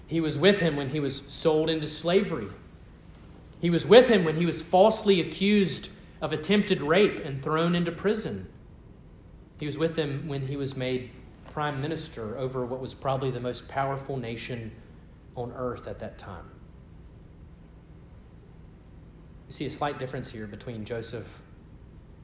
He 0.07 0.19
was 0.19 0.37
with 0.37 0.59
him 0.59 0.75
when 0.75 0.89
he 0.89 0.99
was 0.99 1.21
sold 1.21 1.69
into 1.69 1.87
slavery. 1.87 2.49
He 3.61 3.69
was 3.69 3.85
with 3.85 4.09
him 4.09 4.25
when 4.25 4.35
he 4.35 4.45
was 4.45 4.61
falsely 4.61 5.21
accused 5.21 5.89
of 6.19 6.33
attempted 6.33 6.81
rape 6.81 7.23
and 7.23 7.41
thrown 7.41 7.75
into 7.75 7.93
prison. 7.93 8.51
He 9.57 9.65
was 9.65 9.77
with 9.77 9.95
him 9.95 10.27
when 10.27 10.47
he 10.47 10.57
was 10.57 10.75
made 10.75 11.11
prime 11.53 11.79
minister 11.79 12.37
over 12.37 12.65
what 12.65 12.81
was 12.81 12.93
probably 12.93 13.31
the 13.31 13.39
most 13.39 13.69
powerful 13.69 14.17
nation 14.17 14.73
on 15.33 15.53
earth 15.53 15.87
at 15.87 15.99
that 15.99 16.17
time. 16.17 16.50
You 19.51 19.53
see 19.53 19.65
a 19.65 19.69
slight 19.69 19.99
difference 19.99 20.29
here 20.29 20.47
between 20.47 20.85
Joseph 20.85 21.41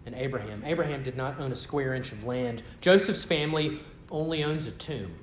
and 0.05 0.15
Abraham. 0.15 0.63
Abraham 0.63 1.03
did 1.03 1.17
not 1.17 1.41
own 1.41 1.51
a 1.51 1.57
square 1.57 1.93
inch 1.93 2.13
of 2.13 2.23
land, 2.23 2.63
Joseph's 2.79 3.25
family 3.25 3.81
only 4.09 4.45
owns 4.45 4.65
a 4.65 4.71
tomb. 4.71 5.13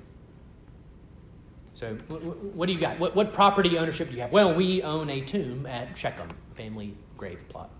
So, 1.72 1.94
what 1.94 2.66
do 2.66 2.74
you 2.74 2.78
got? 2.78 2.98
What, 2.98 3.16
what 3.16 3.32
property 3.32 3.78
ownership 3.78 4.10
do 4.10 4.16
you 4.16 4.20
have? 4.20 4.32
Well, 4.32 4.54
we 4.54 4.82
own 4.82 5.08
a 5.08 5.22
tomb 5.22 5.64
at 5.64 5.96
Shechem, 5.96 6.28
family 6.52 6.94
grave 7.16 7.48
plot. 7.48 7.70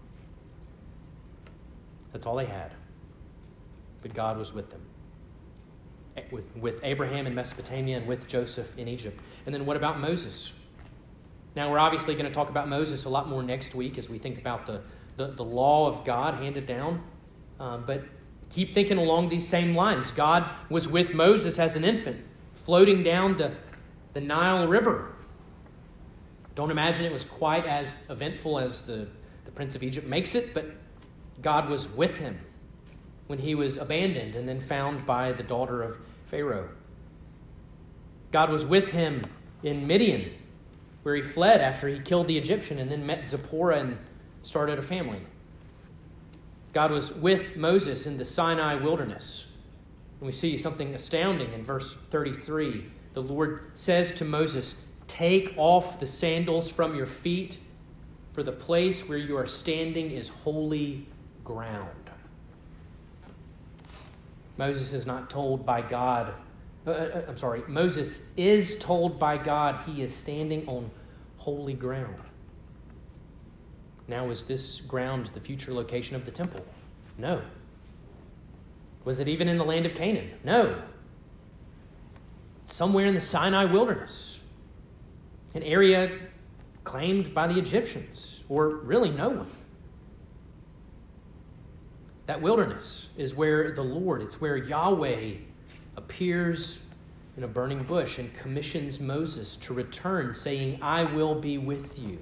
That's 2.11 2.25
all 2.25 2.37
they 2.37 2.47
had. 2.47 2.73
But 4.01 4.15
God 4.15 4.39
was 4.39 4.55
with 4.55 4.71
them. 4.71 4.81
With, 6.31 6.57
with 6.57 6.81
Abraham 6.83 7.27
in 7.27 7.35
Mesopotamia 7.35 7.99
and 7.99 8.07
with 8.07 8.27
Joseph 8.27 8.79
in 8.79 8.89
Egypt. 8.89 9.21
And 9.45 9.55
then 9.55 9.67
what 9.67 9.77
about 9.77 10.01
Moses? 10.01 10.55
Now, 11.57 11.71
we're 11.71 11.79
obviously 11.79 12.15
going 12.15 12.27
to 12.27 12.33
talk 12.33 12.49
about 12.49 12.69
Moses 12.69 13.05
a 13.05 13.09
lot 13.09 13.29
more 13.29 13.43
next 13.43 13.75
week 13.75 13.97
as 13.99 14.09
we 14.09 14.19
think 14.19 14.39
about 14.39 14.67
the, 14.67 14.83
the, 15.17 15.29
the 15.29 15.45
law 15.45 15.89
of 15.89 16.05
God 16.05 16.35
handed 16.35 16.67
down. 16.67 17.03
Um, 17.61 17.85
but 17.87 18.05
keep 18.51 18.75
thinking 18.75 18.99
along 18.99 19.29
these 19.29 19.47
same 19.47 19.75
lines. 19.75 20.11
God 20.11 20.49
was 20.69 20.89
with 20.89 21.15
Moses 21.15 21.59
as 21.59 21.77
an 21.77 21.85
infant, 21.85 22.25
floating 22.55 23.03
down 23.03 23.37
the 23.37 23.53
the 24.15 24.21
Nile 24.21 24.67
River. 24.67 25.13
Don't 26.55 26.71
imagine 26.71 27.05
it 27.05 27.13
was 27.13 27.25
quite 27.25 27.67
as 27.67 27.97
eventful 28.09 28.59
as 28.61 28.87
the, 28.87 29.09
the 29.45 29.51
Prince 29.51 29.75
of 29.75 29.83
Egypt 29.83 30.07
makes 30.07 30.35
it, 30.37 30.55
but 30.55 30.67
God 31.43 31.69
was 31.69 31.93
with 31.93 32.19
him 32.19 32.39
when 33.27 33.41
he 33.41 33.55
was 33.57 33.77
abandoned 33.77 34.37
and 34.37 34.49
then 34.49 34.61
found 34.61 35.05
by 35.05 35.33
the 35.33 35.43
daughter 35.43 35.83
of 35.83 35.99
Pharaoh. 36.27 36.69
God 38.31 38.51
was 38.51 38.65
with 38.65 38.91
him 38.91 39.23
in 39.65 39.87
Midian, 39.87 40.31
where 41.05 41.15
he 41.15 41.23
fled 41.23 41.61
after 41.61 41.87
he 41.87 42.01
killed 42.01 42.27
the 42.27 42.37
Egyptian 42.37 42.79
and 42.79 42.91
then 42.91 43.07
met 43.07 43.27
Zipporah 43.27 43.79
and 43.79 43.99
started 44.43 44.79
a 44.79 44.83
family. 44.83 45.21
God 46.73 46.91
was 46.91 47.15
with 47.15 47.57
Moses 47.57 48.05
in 48.07 48.19
the 48.19 48.25
Sinai 48.25 48.75
wilderness. 48.75 49.53
And 50.19 50.27
we 50.27 50.33
see 50.33 50.59
something 50.59 50.93
astounding 50.93 51.53
in 51.53 51.63
verse 51.63 51.95
33 51.95 52.91
the 53.15 53.23
Lord 53.23 53.71
says 53.75 54.13
to 54.17 54.25
Moses, 54.25 54.87
Take 55.07 55.55
off 55.57 56.01
the 56.01 56.07
sandals 56.07 56.71
from 56.71 56.97
your 56.97 57.07
feet, 57.07 57.59
for 58.33 58.43
the 58.43 58.53
place 58.53 59.09
where 59.09 59.19
you 59.19 59.37
are 59.39 59.47
standing 59.47 60.11
is 60.11 60.29
holy 60.29 61.07
ground. 61.45 62.11
Moses 64.57 64.93
is 64.93 65.07
not 65.07 65.31
told 65.31 65.65
by 65.65 65.81
God, 65.81 66.35
uh, 66.87 66.91
uh, 66.91 66.93
uh, 66.93 67.23
I'm 67.29 67.37
sorry, 67.37 67.63
Moses 67.69 68.31
is 68.37 68.79
told 68.79 69.19
by 69.19 69.39
God 69.39 69.81
he 69.87 70.03
is 70.03 70.15
standing 70.15 70.67
on 70.69 70.91
holy 71.39 71.75
ground. 71.75 72.17
Now, 74.07 74.31
is 74.31 74.45
this 74.45 74.81
ground 74.81 75.29
the 75.29 75.41
future 75.41 75.73
location 75.73 76.15
of 76.15 76.25
the 76.25 76.31
temple? 76.31 76.65
No. 77.17 77.43
Was 79.05 79.19
it 79.19 79.29
even 79.29 79.49
in 79.49 79.57
the 79.57 79.65
land 79.65 79.87
of 79.87 79.95
Canaan? 79.95 80.31
No 80.45 80.83
somewhere 82.65 83.07
in 83.07 83.15
the 83.15 83.21
Sinai 83.21 83.65
wilderness, 83.65 84.41
an 85.55 85.63
area 85.63 86.19
claimed 86.83 87.35
by 87.35 87.47
the 87.47 87.59
Egyptians, 87.59 88.43
or 88.49 88.69
really 88.69 89.11
no 89.11 89.29
one. 89.29 89.51
That 92.27 92.41
wilderness 92.41 93.11
is 93.17 93.35
where 93.35 93.73
the 93.73 93.85
Lord, 93.85 94.23
it's 94.23 94.41
where 94.41 94.57
Yahweh 94.57 95.35
appears 95.97 96.84
in 97.37 97.43
a 97.43 97.49
burning 97.49 97.83
bush 97.83 98.19
and 98.19 98.35
commissions 98.35 99.01
Moses 99.01 99.57
to 99.57 99.75
return, 99.75 100.35
saying, 100.35 100.79
I 100.81 101.05
will 101.05 101.35
be 101.35 101.59
with 101.59 101.99
you. 101.99 102.19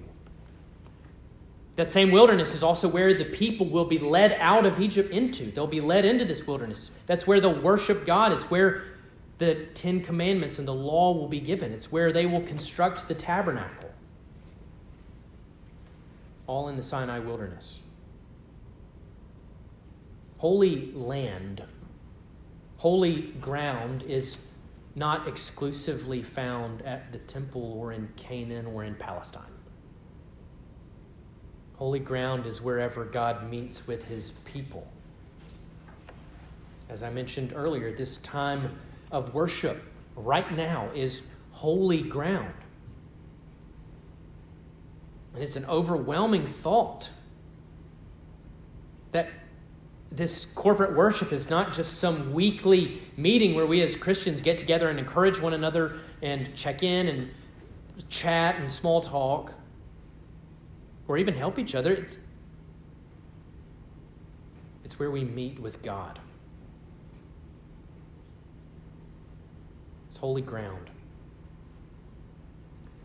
That 1.77 1.91
same 1.91 2.11
wilderness 2.11 2.55
is 2.55 2.63
also 2.63 2.89
where 2.89 3.15
the 3.15 3.25
people 3.25 3.67
will 3.67 3.87
be 3.87 3.99
led 3.99 4.33
out 4.41 4.67
of 4.67 4.81
Egypt 4.81 5.11
into. 5.11 5.45
They'll 5.45 5.67
be 5.67 5.81
led 5.81 6.05
into 6.05 6.25
this 6.25 6.47
wilderness. 6.47 6.91
That's 7.07 7.27
where 7.27 7.41
they'll 7.41 7.61
worship 7.61 8.05
God. 8.05 8.33
It's 8.33 8.51
where 8.51 8.85
the 9.39 9.55
Ten 9.75 10.03
Commandments 10.03 10.59
and 10.59 10.69
the 10.69 10.75
law 10.75 11.13
will 11.13 11.29
be 11.29 11.41
given. 11.41 11.73
It's 11.73 11.91
where 11.91 12.13
they 12.13 12.27
will 12.27 12.43
construct 12.43 13.09
the 13.09 13.15
tabernacle. 13.15 13.91
All 16.47 16.69
in 16.69 16.77
the 16.77 16.83
Sinai 16.83 17.19
wilderness. 17.19 17.79
Holy 20.39 20.93
land, 20.93 21.63
holy 22.79 23.23
ground 23.41 24.03
is 24.03 24.47
not 24.95 25.27
exclusively 25.27 26.23
found 26.23 26.83
at 26.83 27.13
the 27.13 27.19
temple 27.19 27.73
or 27.79 27.93
in 27.93 28.09
Canaan 28.17 28.67
or 28.67 28.85
in 28.85 28.95
Palestine. 28.95 29.43
Holy 31.77 31.99
ground 31.99 32.47
is 32.47 32.61
wherever 32.61 33.05
God 33.05 33.51
meets 33.51 33.87
with 33.87 34.05
his 34.05 34.33
people. 34.45 34.87
As 36.89 37.03
I 37.03 37.11
mentioned 37.11 37.53
earlier, 37.57 37.93
this 37.93 38.19
time 38.19 38.79
of 39.11 39.35
worship 39.35 39.83
right 40.15 40.55
now 40.55 40.91
is 40.95 41.29
holy 41.51 42.03
ground. 42.03 42.55
And 45.35 45.43
it's 45.43 45.57
an 45.57 45.65
overwhelming 45.65 46.47
thought 46.47 47.09
that 49.13 49.31
this 50.15 50.45
corporate 50.45 50.95
worship 50.95 51.33
is 51.33 51.49
not 51.49 51.73
just 51.73 51.95
some 51.95 52.35
weekly 52.35 53.01
meeting 53.17 53.55
where 53.55 53.67
we 53.67 53.81
as 53.81 53.97
Christians 53.97 54.43
get 54.43 54.59
together 54.59 54.89
and 54.89 54.99
encourage 54.99 55.41
one 55.41 55.55
another 55.55 55.97
and 56.21 56.55
check 56.55 56.83
in 56.83 57.09
and 57.09 57.31
chat 58.11 58.57
and 58.57 58.71
small 58.71 59.01
talk 59.01 59.55
or 61.09 61.17
even 61.17 61.35
help 61.35 61.59
each 61.59 61.75
other. 61.75 61.93
It's, 61.95 62.19
it's 64.85 64.99
where 64.99 65.11
we 65.11 65.25
meet 65.25 65.59
with 65.59 65.83
God. 65.83 66.19
It's 70.09 70.19
holy 70.19 70.43
ground. 70.43 70.91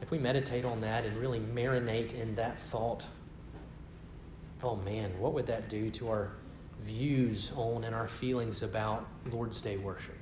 If 0.01 0.11
we 0.11 0.19
meditate 0.19 0.65
on 0.65 0.81
that 0.81 1.05
and 1.05 1.17
really 1.17 1.39
marinate 1.39 2.13
in 2.13 2.35
that 2.35 2.59
thought, 2.59 3.07
oh 4.61 4.75
man, 4.75 5.17
what 5.19 5.33
would 5.33 5.47
that 5.47 5.69
do 5.69 5.89
to 5.91 6.09
our 6.09 6.31
views 6.82 7.51
on 7.55 7.84
and 7.84 7.93
our 7.93 8.07
feelings 8.07 8.63
about 8.63 9.07
Lord's 9.32 9.61
Day 9.61 9.78
worship? 9.78 10.17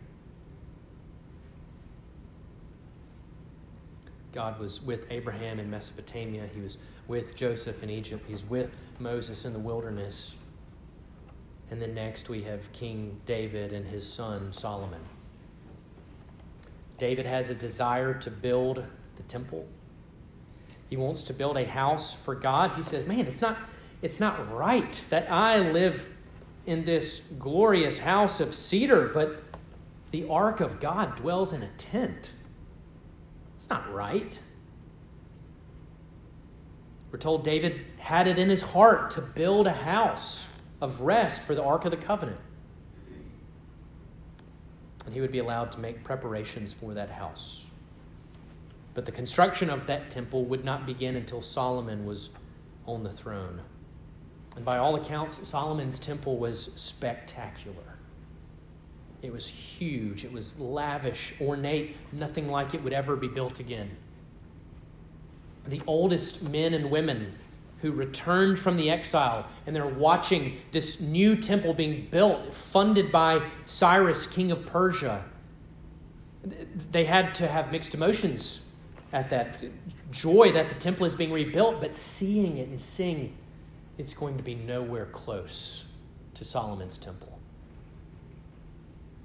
God 4.36 4.60
was 4.60 4.82
with 4.82 5.10
Abraham 5.10 5.60
in 5.60 5.70
Mesopotamia. 5.70 6.50
He 6.54 6.60
was 6.60 6.78
with 7.08 7.36
Joseph 7.36 7.82
in 7.82 7.90
Egypt. 7.90 8.26
He's 8.28 8.44
with 8.44 8.70
Moses 9.00 9.46
in 9.46 9.54
the 9.54 9.60
wilderness. 9.60 10.36
And 11.72 11.82
then 11.82 11.96
next 11.96 12.30
we 12.30 12.44
have 12.44 12.72
King 12.74 13.22
David 13.26 13.72
and 13.74 13.88
his 13.88 14.08
son 14.08 14.52
Solomon. 14.52 15.02
David 16.98 17.26
has 17.26 17.50
a 17.50 17.56
desire 17.56 18.14
to 18.14 18.30
build 18.30 18.84
the 19.16 19.24
temple. 19.24 19.68
He 20.90 20.98
wants 20.98 21.24
to 21.24 21.34
build 21.34 21.58
a 21.58 21.66
house 21.66 22.14
for 22.14 22.36
God. 22.36 22.72
He 22.72 22.84
says, 22.84 23.08
Man, 23.08 23.26
it's 23.26 23.42
not, 23.42 23.58
it's 24.02 24.20
not 24.20 24.52
right 24.54 25.04
that 25.10 25.32
I 25.32 25.60
live 25.72 26.10
in 26.66 26.86
this 26.86 27.32
glorious 27.40 28.00
house 28.00 28.40
of 28.40 28.56
cedar, 28.56 29.10
but 29.14 29.44
the 30.12 30.28
ark 30.28 30.60
of 30.60 30.80
God 30.80 31.16
dwells 31.16 31.54
in 31.54 31.62
a 31.62 31.70
tent. 31.78 32.32
It's 33.58 33.70
not 33.70 33.92
right. 33.94 34.38
We're 37.12 37.20
told 37.20 37.44
David 37.44 37.82
had 37.98 38.28
it 38.28 38.38
in 38.38 38.50
his 38.50 38.62
heart 38.62 39.12
to 39.12 39.22
build 39.22 39.68
a 39.68 39.74
house 39.74 40.54
of 40.82 41.02
rest 41.02 41.42
for 41.42 41.56
the 41.56 41.64
Ark 41.64 41.86
of 41.86 41.92
the 41.92 41.98
Covenant. 41.98 42.40
And 45.06 45.14
he 45.14 45.22
would 45.22 45.32
be 45.32 45.40
allowed 45.40 45.72
to 45.74 45.80
make 45.80 46.04
preparations 46.04 46.74
for 46.74 46.94
that 46.94 47.10
house. 47.12 47.66
But 48.94 49.06
the 49.06 49.12
construction 49.12 49.70
of 49.70 49.88
that 49.88 50.10
temple 50.10 50.46
would 50.46 50.66
not 50.66 50.86
begin 50.86 51.16
until 51.16 51.42
Solomon 51.42 52.06
was 52.06 52.32
on 52.86 53.04
the 53.04 53.12
throne. 53.12 53.62
And 54.56 54.64
by 54.64 54.78
all 54.78 54.96
accounts, 54.96 55.48
Solomon's 55.48 56.00
temple 56.00 56.38
was 56.38 56.74
spectacular. 56.76 57.98
It 59.22 59.34
was 59.34 59.48
huge, 59.48 60.24
it 60.24 60.32
was 60.32 60.60
lavish, 60.60 61.34
ornate, 61.42 61.98
nothing 62.12 62.50
like 62.50 62.74
it 62.74 62.84
would 62.84 62.94
ever 62.94 63.16
be 63.16 63.28
built 63.28 63.60
again. 63.60 63.98
The 65.68 65.82
oldest 65.88 66.44
men 66.44 66.74
and 66.74 66.92
women 66.92 67.34
who 67.82 67.92
returned 67.92 68.60
from 68.60 68.78
the 68.78 68.90
exile 68.90 69.48
and 69.66 69.76
they're 69.76 69.86
watching 69.86 70.58
this 70.72 71.02
new 71.02 71.36
temple 71.36 71.74
being 71.74 72.08
built, 72.12 72.54
funded 72.54 73.12
by 73.12 73.42
Cyrus, 73.66 74.28
king 74.28 74.52
of 74.52 74.66
Persia. 74.66 75.26
They 76.92 77.06
had 77.06 77.34
to 77.36 77.48
have 77.48 77.72
mixed 77.72 77.96
emotions 77.96 78.66
at 79.12 79.30
that 79.32 79.64
joy 80.12 80.52
that 80.52 80.70
the 80.70 80.76
temple 80.76 81.06
is 81.06 81.16
being 81.16 81.32
rebuilt, 81.32 81.82
but 81.82 81.96
seeing 81.96 82.58
it 82.58 82.70
and 82.70 82.80
seeing 82.80 83.36
it's 83.98 84.14
going 84.14 84.38
to 84.38 84.44
be 84.44 84.56
nowhere 84.56 85.06
close 85.06 85.86
to 86.34 86.44
Solomon's 86.44 86.98
temple. 86.98 87.40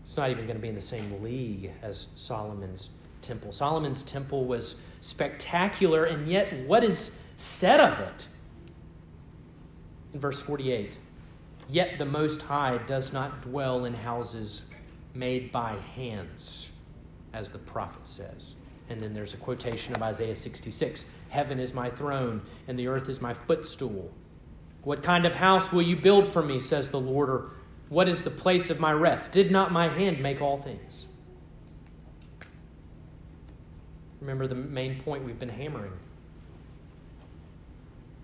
It's 0.02 0.16
not 0.16 0.30
even 0.30 0.44
going 0.44 0.56
to 0.56 0.62
be 0.62 0.68
in 0.68 0.74
the 0.74 0.80
same 0.80 1.22
league 1.22 1.72
as 1.82 2.08
Solomon's 2.16 2.90
temple. 3.22 3.52
Solomon's 3.52 4.02
temple 4.02 4.44
was 4.44 4.82
spectacular, 5.00 6.04
and 6.04 6.28
yet 6.28 6.52
what 6.66 6.82
is 6.82 7.22
said 7.36 7.80
of 7.80 7.98
it? 8.00 8.26
In 10.14 10.20
verse 10.20 10.40
48 10.40 10.98
Yet 11.68 11.98
the 11.98 12.04
Most 12.04 12.42
High 12.42 12.78
does 12.78 13.12
not 13.12 13.42
dwell 13.42 13.84
in 13.84 13.94
houses 13.94 14.62
made 15.14 15.52
by 15.52 15.76
hands, 15.94 16.70
as 17.32 17.50
the 17.50 17.58
prophet 17.58 18.06
says. 18.06 18.54
And 18.88 19.00
then 19.00 19.14
there's 19.14 19.34
a 19.34 19.36
quotation 19.36 19.94
of 19.94 20.02
Isaiah 20.02 20.34
66 20.34 21.06
Heaven 21.28 21.60
is 21.60 21.72
my 21.72 21.88
throne, 21.88 22.42
and 22.66 22.76
the 22.76 22.88
earth 22.88 23.08
is 23.08 23.20
my 23.20 23.32
footstool. 23.32 24.10
What 24.82 25.02
kind 25.02 25.26
of 25.26 25.34
house 25.34 25.72
will 25.72 25.82
you 25.82 25.96
build 25.96 26.26
for 26.26 26.42
me, 26.42 26.60
says 26.60 26.88
the 26.88 27.00
Lord, 27.00 27.28
or 27.28 27.50
what 27.88 28.08
is 28.08 28.22
the 28.22 28.30
place 28.30 28.70
of 28.70 28.80
my 28.80 28.92
rest? 28.92 29.32
Did 29.32 29.50
not 29.50 29.72
my 29.72 29.88
hand 29.88 30.22
make 30.22 30.40
all 30.40 30.56
things? 30.56 31.06
Remember 34.20 34.46
the 34.46 34.54
main 34.54 35.00
point 35.00 35.24
we've 35.24 35.38
been 35.38 35.48
hammering. 35.48 35.92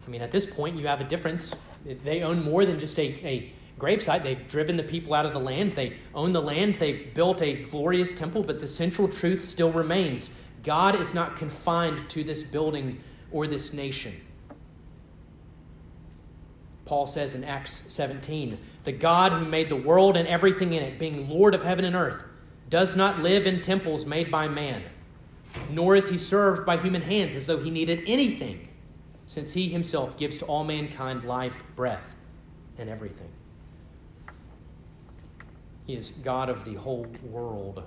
I 0.07 0.11
mean, 0.11 0.23
at 0.23 0.31
this 0.31 0.47
point, 0.47 0.77
you 0.77 0.87
have 0.87 1.01
a 1.01 1.05
difference. 1.05 1.55
They 1.85 2.23
own 2.23 2.45
more 2.45 2.65
than 2.65 2.79
just 2.79 2.99
a, 2.99 3.03
a 3.27 3.53
gravesite. 3.79 4.23
They've 4.23 4.47
driven 4.47 4.77
the 4.77 4.83
people 4.83 5.15
out 5.15 5.27
of 5.27 5.33
the 5.33 5.41
land. 5.41 5.73
They 5.73 5.95
own 6.15 6.33
the 6.33 6.43
land. 6.43 6.77
They've 6.79 7.13
built 7.13 7.43
a 7.43 7.65
glorious 7.65 8.15
temple, 8.15 8.43
but 8.43 8.61
the 8.61 8.69
central 8.69 9.09
truth 9.09 9.45
still 9.45 9.73
remains 9.73 10.31
God 10.63 11.01
is 11.01 11.15
not 11.15 11.37
confined 11.37 12.09
to 12.11 12.25
this 12.25 12.43
building 12.43 13.01
or 13.31 13.47
this 13.47 13.73
nation. 13.73 14.21
Paul 16.87 17.07
says 17.07 17.34
in 17.34 17.45
Acts 17.45 17.72
17, 17.93 18.57
the 18.84 18.93
God 18.93 19.32
who 19.32 19.45
made 19.45 19.68
the 19.68 19.76
world 19.76 20.16
and 20.16 20.26
everything 20.26 20.72
in 20.72 20.82
it, 20.82 20.99
being 20.99 21.28
Lord 21.28 21.55
of 21.55 21.64
heaven 21.64 21.84
and 21.84 21.97
earth, 21.97 22.22
does 22.70 22.97
not 22.97 23.20
live 23.20 23.47
in 23.47 23.61
temples 23.61 24.07
made 24.07 24.30
by 24.30 24.47
man, 24.47 24.84
nor 25.68 25.97
is 25.97 26.09
he 26.09 26.16
served 26.16 26.64
by 26.64 26.76
human 26.76 27.03
hands 27.03 27.34
as 27.34 27.47
though 27.47 27.59
he 27.59 27.70
needed 27.70 28.03
anything, 28.07 28.68
since 29.26 29.53
he 29.53 29.68
himself 29.68 30.16
gives 30.16 30.39
to 30.39 30.45
all 30.45 30.62
mankind 30.62 31.24
life, 31.24 31.64
breath, 31.74 32.14
and 32.78 32.89
everything. 32.89 33.30
He 35.87 35.95
is 35.95 36.11
God 36.11 36.49
of 36.49 36.64
the 36.64 36.74
whole 36.74 37.07
world. 37.24 37.82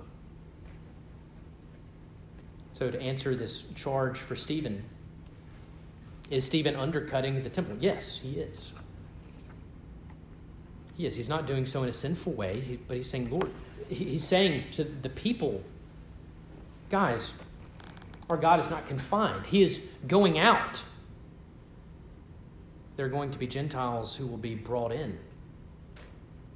So, 2.72 2.90
to 2.90 3.00
answer 3.00 3.34
this 3.34 3.70
charge 3.72 4.18
for 4.18 4.36
Stephen, 4.36 4.84
is 6.30 6.44
Stephen 6.44 6.76
undercutting 6.76 7.42
the 7.42 7.50
temple? 7.50 7.76
Yes, 7.80 8.18
he 8.18 8.32
is. 8.32 8.72
He 11.00 11.06
is. 11.06 11.16
He's 11.16 11.30
not 11.30 11.46
doing 11.46 11.64
so 11.64 11.82
in 11.82 11.88
a 11.88 11.94
sinful 11.94 12.34
way, 12.34 12.78
but 12.86 12.94
he's 12.94 13.08
saying, 13.08 13.30
Lord, 13.30 13.50
he's 13.88 14.22
saying 14.22 14.64
to 14.72 14.84
the 14.84 15.08
people, 15.08 15.64
guys, 16.90 17.32
our 18.28 18.36
God 18.36 18.60
is 18.60 18.68
not 18.68 18.84
confined. 18.84 19.46
He 19.46 19.62
is 19.62 19.88
going 20.06 20.38
out. 20.38 20.82
There 22.96 23.06
are 23.06 23.08
going 23.08 23.30
to 23.30 23.38
be 23.38 23.46
Gentiles 23.46 24.14
who 24.14 24.26
will 24.26 24.36
be 24.36 24.54
brought 24.54 24.92
in. 24.92 25.18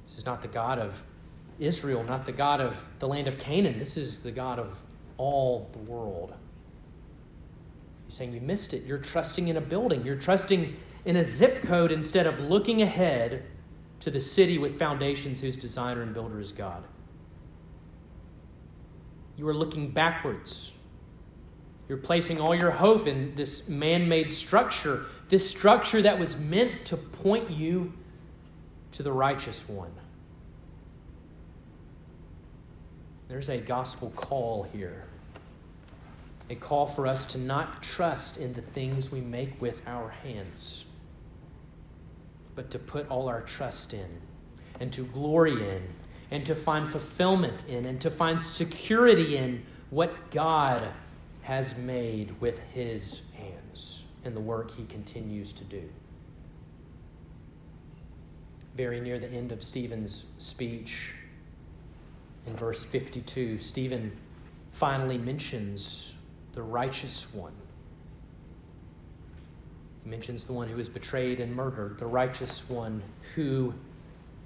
This 0.05 0.19
is 0.19 0.27
not 0.27 0.43
the 0.43 0.47
God 0.47 0.77
of 0.77 1.01
Israel, 1.57 2.03
not 2.03 2.27
the 2.27 2.31
God 2.31 2.61
of 2.61 2.87
the 2.99 3.07
land 3.07 3.27
of 3.27 3.39
Canaan. 3.39 3.79
This 3.79 3.97
is 3.97 4.19
the 4.19 4.31
God 4.31 4.59
of 4.59 4.77
all 5.17 5.71
the 5.71 5.79
world. 5.79 6.35
He's 8.05 8.13
saying 8.13 8.31
you 8.31 8.41
missed 8.41 8.75
it. 8.75 8.83
You're 8.83 8.99
trusting 8.99 9.47
in 9.47 9.57
a 9.57 9.61
building, 9.61 10.05
you're 10.05 10.15
trusting 10.15 10.75
in 11.03 11.15
a 11.15 11.23
zip 11.23 11.63
code 11.63 11.91
instead 11.91 12.27
of 12.27 12.39
looking 12.39 12.83
ahead 12.83 13.43
to 14.05 14.11
the 14.11 14.19
city 14.19 14.59
with 14.59 14.77
foundations 14.77 15.41
whose 15.41 15.57
designer 15.57 16.03
and 16.03 16.13
builder 16.13 16.39
is 16.39 16.51
God. 16.51 16.83
You 19.35 19.47
are 19.47 19.53
looking 19.53 19.89
backwards. 19.89 20.71
You're 21.89 21.97
placing 21.97 22.39
all 22.39 22.53
your 22.53 22.69
hope 22.69 23.07
in 23.07 23.33
this 23.33 23.67
man 23.67 24.07
made 24.07 24.29
structure, 24.29 25.07
this 25.29 25.49
structure 25.49 26.03
that 26.03 26.19
was 26.19 26.39
meant 26.39 26.85
to 26.85 26.97
point 26.97 27.49
you 27.49 27.93
to 28.91 29.01
the 29.01 29.11
righteous 29.11 29.67
one. 29.67 29.91
There's 33.27 33.49
a 33.49 33.57
gospel 33.57 34.13
call 34.15 34.67
here. 34.71 35.05
A 36.51 36.53
call 36.53 36.85
for 36.85 37.07
us 37.07 37.25
to 37.33 37.39
not 37.39 37.81
trust 37.81 38.37
in 38.37 38.53
the 38.53 38.61
things 38.61 39.11
we 39.11 39.21
make 39.21 39.59
with 39.59 39.81
our 39.87 40.09
hands, 40.09 40.84
but 42.55 42.71
to 42.71 42.79
put 42.79 43.09
all 43.09 43.27
our 43.27 43.41
trust 43.41 43.93
in 43.93 44.21
and 44.79 44.91
to 44.93 45.05
glory 45.05 45.53
in 45.53 45.83
and 46.31 46.45
to 46.45 46.55
find 46.55 46.89
fulfillment 46.89 47.63
in 47.67 47.85
and 47.85 48.01
to 48.01 48.09
find 48.09 48.39
security 48.39 49.37
in 49.37 49.63
what 49.89 50.31
God 50.31 50.83
has 51.43 51.77
made 51.77 52.39
with 52.41 52.59
his 52.73 53.21
hands 53.37 54.03
and 54.23 54.35
the 54.35 54.41
work 54.41 54.71
he 54.71 54.85
continues 54.85 55.53
to 55.53 55.63
do. 55.63 55.83
Very 58.75 58.99
near 58.99 59.19
the 59.19 59.29
end 59.29 59.51
of 59.51 59.63
Stephen's 59.63 60.25
speech, 60.37 61.13
in 62.45 62.55
verse 62.55 62.83
52, 62.83 63.57
Stephen 63.57 64.11
finally 64.71 65.17
mentions 65.17 66.17
the 66.53 66.61
righteous 66.61 67.33
one. 67.33 67.53
Mentions 70.05 70.45
the 70.45 70.53
one 70.53 70.69
who 70.69 70.79
is 70.79 70.87
betrayed 70.87 71.39
and 71.39 71.55
murdered, 71.55 71.97
the 71.97 72.05
righteous 72.05 72.69
one 72.69 73.01
who 73.33 73.73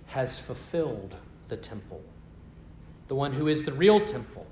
has 0.07 0.39
fulfilled 0.39 1.15
the 1.49 1.57
temple, 1.57 2.01
the 3.09 3.15
one 3.15 3.33
who 3.33 3.47
is 3.49 3.63
the 3.63 3.73
real 3.73 3.99
temple. 3.99 4.47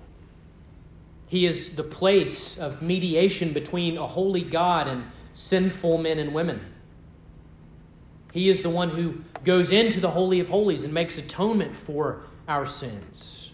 He 1.28 1.46
is 1.46 1.76
the 1.76 1.84
place 1.84 2.60
of 2.60 2.82
mediation 2.82 3.54
between 3.54 3.98
a 3.98 4.06
holy 4.06 4.44
God 4.44 4.88
and 4.88 5.06
sinful 5.32 5.98
men 5.98 6.20
and 6.20 6.34
women. 6.34 6.74
He 8.34 8.50
is 8.50 8.62
the 8.62 8.70
one 8.70 8.90
who 8.90 9.24
goes 9.46 9.72
into 9.72 10.00
the 10.00 10.12
Holy 10.12 10.40
of 10.40 10.50
Holies 10.50 10.84
and 10.84 10.94
makes 10.94 11.18
atonement 11.18 11.76
for 11.76 12.24
our 12.48 12.66
sins. 12.66 13.52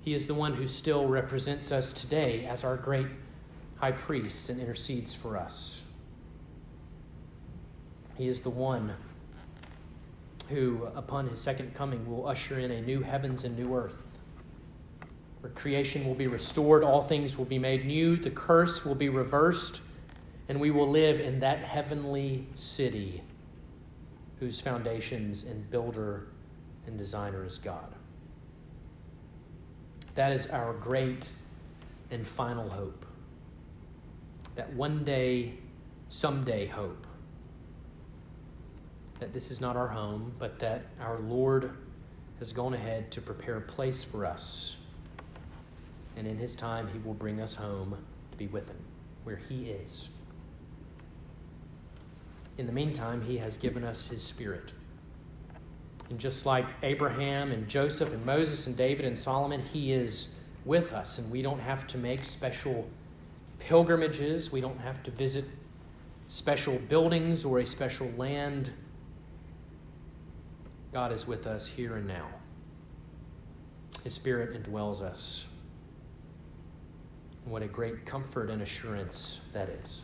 He 0.00 0.14
is 0.14 0.26
the 0.26 0.34
one 0.34 0.54
who 0.54 0.68
still 0.68 1.06
represents 1.06 1.72
us 1.72 1.92
today 1.92 2.46
as 2.46 2.62
our 2.62 2.76
great 2.76 3.08
high 3.76 3.92
priest 3.92 4.48
and 4.50 4.60
intercedes 4.60 5.14
for 5.14 5.36
us. 5.36 5.82
He 8.16 8.28
is 8.28 8.40
the 8.40 8.50
one 8.50 8.94
who, 10.48 10.88
upon 10.94 11.28
his 11.28 11.40
second 11.40 11.74
coming, 11.74 12.08
will 12.08 12.26
usher 12.26 12.58
in 12.58 12.70
a 12.70 12.80
new 12.80 13.00
heavens 13.00 13.44
and 13.44 13.58
new 13.58 13.74
earth, 13.74 14.18
where 15.40 15.52
creation 15.52 16.06
will 16.06 16.14
be 16.14 16.26
restored, 16.26 16.84
all 16.84 17.02
things 17.02 17.36
will 17.36 17.44
be 17.44 17.58
made 17.58 17.86
new, 17.86 18.16
the 18.16 18.30
curse 18.30 18.84
will 18.84 18.94
be 18.94 19.08
reversed, 19.08 19.80
and 20.48 20.60
we 20.60 20.70
will 20.70 20.88
live 20.88 21.20
in 21.20 21.40
that 21.40 21.60
heavenly 21.60 22.46
city 22.54 23.22
whose 24.38 24.60
foundations 24.60 25.44
and 25.44 25.70
builder 25.70 26.26
and 26.86 26.98
designer 26.98 27.44
is 27.44 27.58
God. 27.58 27.94
That 30.14 30.32
is 30.32 30.46
our 30.48 30.74
great 30.74 31.30
and 32.10 32.26
final 32.26 32.68
hope. 32.68 33.04
That 34.54 34.72
one 34.74 35.02
day, 35.04 35.54
someday 36.08 36.66
hope. 36.66 37.03
That 39.24 39.32
this 39.32 39.50
is 39.50 39.58
not 39.58 39.74
our 39.74 39.88
home, 39.88 40.34
but 40.38 40.58
that 40.58 40.84
our 41.00 41.18
Lord 41.18 41.70
has 42.40 42.52
gone 42.52 42.74
ahead 42.74 43.10
to 43.12 43.22
prepare 43.22 43.56
a 43.56 43.60
place 43.62 44.04
for 44.04 44.26
us. 44.26 44.76
And 46.14 46.26
in 46.26 46.36
His 46.36 46.54
time, 46.54 46.90
He 46.92 46.98
will 46.98 47.14
bring 47.14 47.40
us 47.40 47.54
home 47.54 47.96
to 48.32 48.36
be 48.36 48.48
with 48.48 48.68
Him, 48.68 48.76
where 49.22 49.40
He 49.48 49.70
is. 49.70 50.10
in 52.58 52.66
the 52.66 52.72
meantime, 52.72 53.22
He 53.22 53.38
has 53.38 53.56
given 53.56 53.82
us 53.82 54.08
His 54.08 54.22
Spirit. 54.22 54.72
And 56.10 56.18
just 56.18 56.44
like 56.44 56.66
Abraham 56.82 57.50
and 57.50 57.66
Joseph 57.66 58.12
and 58.12 58.26
Moses 58.26 58.66
and 58.66 58.76
David 58.76 59.06
and 59.06 59.18
Solomon, 59.18 59.62
He 59.62 59.90
is 59.90 60.34
with 60.66 60.92
us, 60.92 61.16
and 61.16 61.30
we 61.30 61.40
don't 61.40 61.60
have 61.60 61.86
to 61.86 61.96
make 61.96 62.26
special 62.26 62.86
pilgrimages. 63.58 64.52
We 64.52 64.60
don't 64.60 64.80
have 64.80 65.02
to 65.04 65.10
visit 65.10 65.46
special 66.28 66.76
buildings 66.76 67.42
or 67.46 67.60
a 67.60 67.64
special 67.64 68.10
land. 68.18 68.70
God 70.94 71.10
is 71.10 71.26
with 71.26 71.48
us 71.48 71.66
here 71.66 71.96
and 71.96 72.06
now. 72.06 72.28
His 74.04 74.14
Spirit 74.14 74.62
indwells 74.62 75.02
us. 75.02 75.44
What 77.46 77.62
a 77.62 77.66
great 77.66 78.06
comfort 78.06 78.48
and 78.48 78.62
assurance 78.62 79.40
that 79.52 79.68
is. 79.68 80.02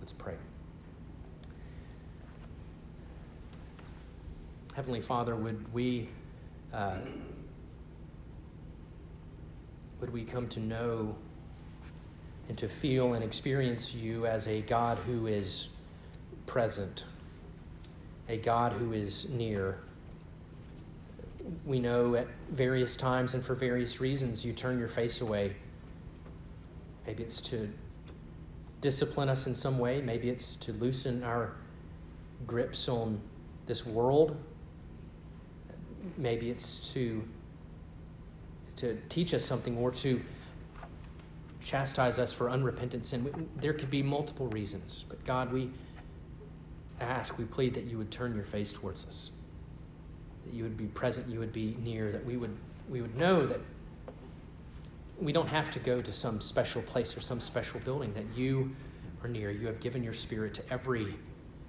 Let's 0.00 0.12
pray. 0.12 0.34
Heavenly 4.74 5.02
Father, 5.02 5.36
would 5.36 5.72
we 5.72 6.08
uh, 6.74 6.98
would 10.00 10.12
we 10.12 10.24
come 10.24 10.48
to 10.48 10.58
know 10.58 11.14
and 12.48 12.58
to 12.58 12.66
feel 12.66 13.14
and 13.14 13.22
experience 13.22 13.94
you 13.94 14.26
as 14.26 14.48
a 14.48 14.62
God 14.62 14.98
who 15.06 15.28
is 15.28 15.68
present, 16.46 17.04
a 18.28 18.36
God 18.36 18.72
who 18.72 18.92
is 18.92 19.28
near. 19.30 19.78
We 21.64 21.78
know 21.78 22.14
at 22.16 22.26
various 22.50 22.96
times 22.96 23.34
and 23.34 23.44
for 23.44 23.54
various 23.54 24.00
reasons 24.00 24.44
you 24.44 24.52
turn 24.52 24.78
your 24.78 24.88
face 24.88 25.20
away. 25.20 25.56
Maybe 27.06 27.22
it's 27.22 27.40
to 27.42 27.68
discipline 28.80 29.28
us 29.28 29.46
in 29.46 29.54
some 29.54 29.78
way, 29.78 30.02
maybe 30.02 30.28
it's 30.28 30.56
to 30.56 30.72
loosen 30.72 31.22
our 31.22 31.52
grips 32.46 32.88
on 32.88 33.20
this 33.66 33.86
world, 33.86 34.36
maybe 36.16 36.50
it's 36.50 36.92
to 36.92 37.26
to 38.76 38.98
teach 39.08 39.32
us 39.32 39.42
something 39.42 39.76
or 39.78 39.90
to 39.90 40.20
chastise 41.62 42.18
us 42.18 42.32
for 42.32 42.50
unrepentant 42.50 43.06
sin. 43.06 43.48
There 43.56 43.72
could 43.72 43.90
be 43.90 44.02
multiple 44.02 44.48
reasons, 44.48 45.06
but 45.08 45.24
God, 45.24 45.50
we 45.52 45.70
ask, 47.00 47.38
we 47.38 47.44
plead 47.44 47.74
that 47.74 47.84
you 47.84 47.98
would 47.98 48.10
turn 48.10 48.34
your 48.34 48.44
face 48.44 48.72
towards 48.72 49.06
us, 49.06 49.30
that 50.44 50.54
you 50.54 50.62
would 50.62 50.76
be 50.76 50.86
present, 50.86 51.28
you 51.28 51.38
would 51.38 51.52
be 51.52 51.76
near, 51.82 52.12
that 52.12 52.24
we 52.24 52.36
would, 52.36 52.56
we 52.88 53.00
would 53.00 53.16
know 53.18 53.46
that 53.46 53.60
we 55.20 55.32
don't 55.32 55.48
have 55.48 55.70
to 55.70 55.78
go 55.78 56.02
to 56.02 56.12
some 56.12 56.40
special 56.40 56.82
place 56.82 57.16
or 57.16 57.20
some 57.20 57.40
special 57.40 57.80
building, 57.80 58.12
that 58.14 58.26
you 58.34 58.74
are 59.22 59.28
near. 59.28 59.50
You 59.50 59.66
have 59.66 59.80
given 59.80 60.02
your 60.02 60.12
spirit 60.12 60.54
to 60.54 60.62
every 60.70 61.14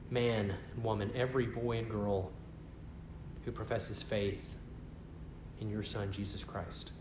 man 0.10 0.54
and 0.74 0.84
woman, 0.84 1.12
every 1.16 1.46
boy 1.46 1.78
and 1.78 1.90
girl 1.90 2.32
who 3.46 3.52
professes 3.52 4.02
faith 4.02 4.56
in 5.62 5.70
your 5.70 5.84
Son, 5.84 6.12
Jesus 6.12 6.44
Christ. 6.44 6.92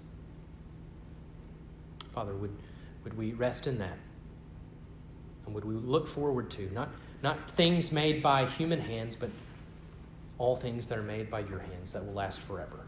Father, 2.12 2.34
would, 2.34 2.56
would 3.04 3.16
we 3.16 3.32
rest 3.32 3.66
in 3.66 3.78
that? 3.78 3.98
And 5.44 5.54
would 5.54 5.64
we 5.64 5.74
look 5.74 6.06
forward 6.06 6.50
to, 6.52 6.72
not, 6.72 6.90
not 7.26 7.50
things 7.50 7.90
made 7.90 8.22
by 8.22 8.46
human 8.46 8.80
hands, 8.80 9.16
but 9.16 9.30
all 10.38 10.54
things 10.54 10.86
that 10.86 10.96
are 10.96 11.02
made 11.02 11.28
by 11.28 11.40
your 11.40 11.58
hands 11.58 11.92
that 11.92 12.06
will 12.06 12.12
last 12.12 12.38
forever? 12.40 12.86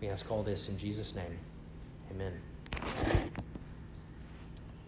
We 0.00 0.08
ask 0.08 0.30
all 0.30 0.44
this 0.44 0.68
in 0.68 0.78
Jesus' 0.78 1.16
name. 1.16 1.38
Amen. 2.12 2.40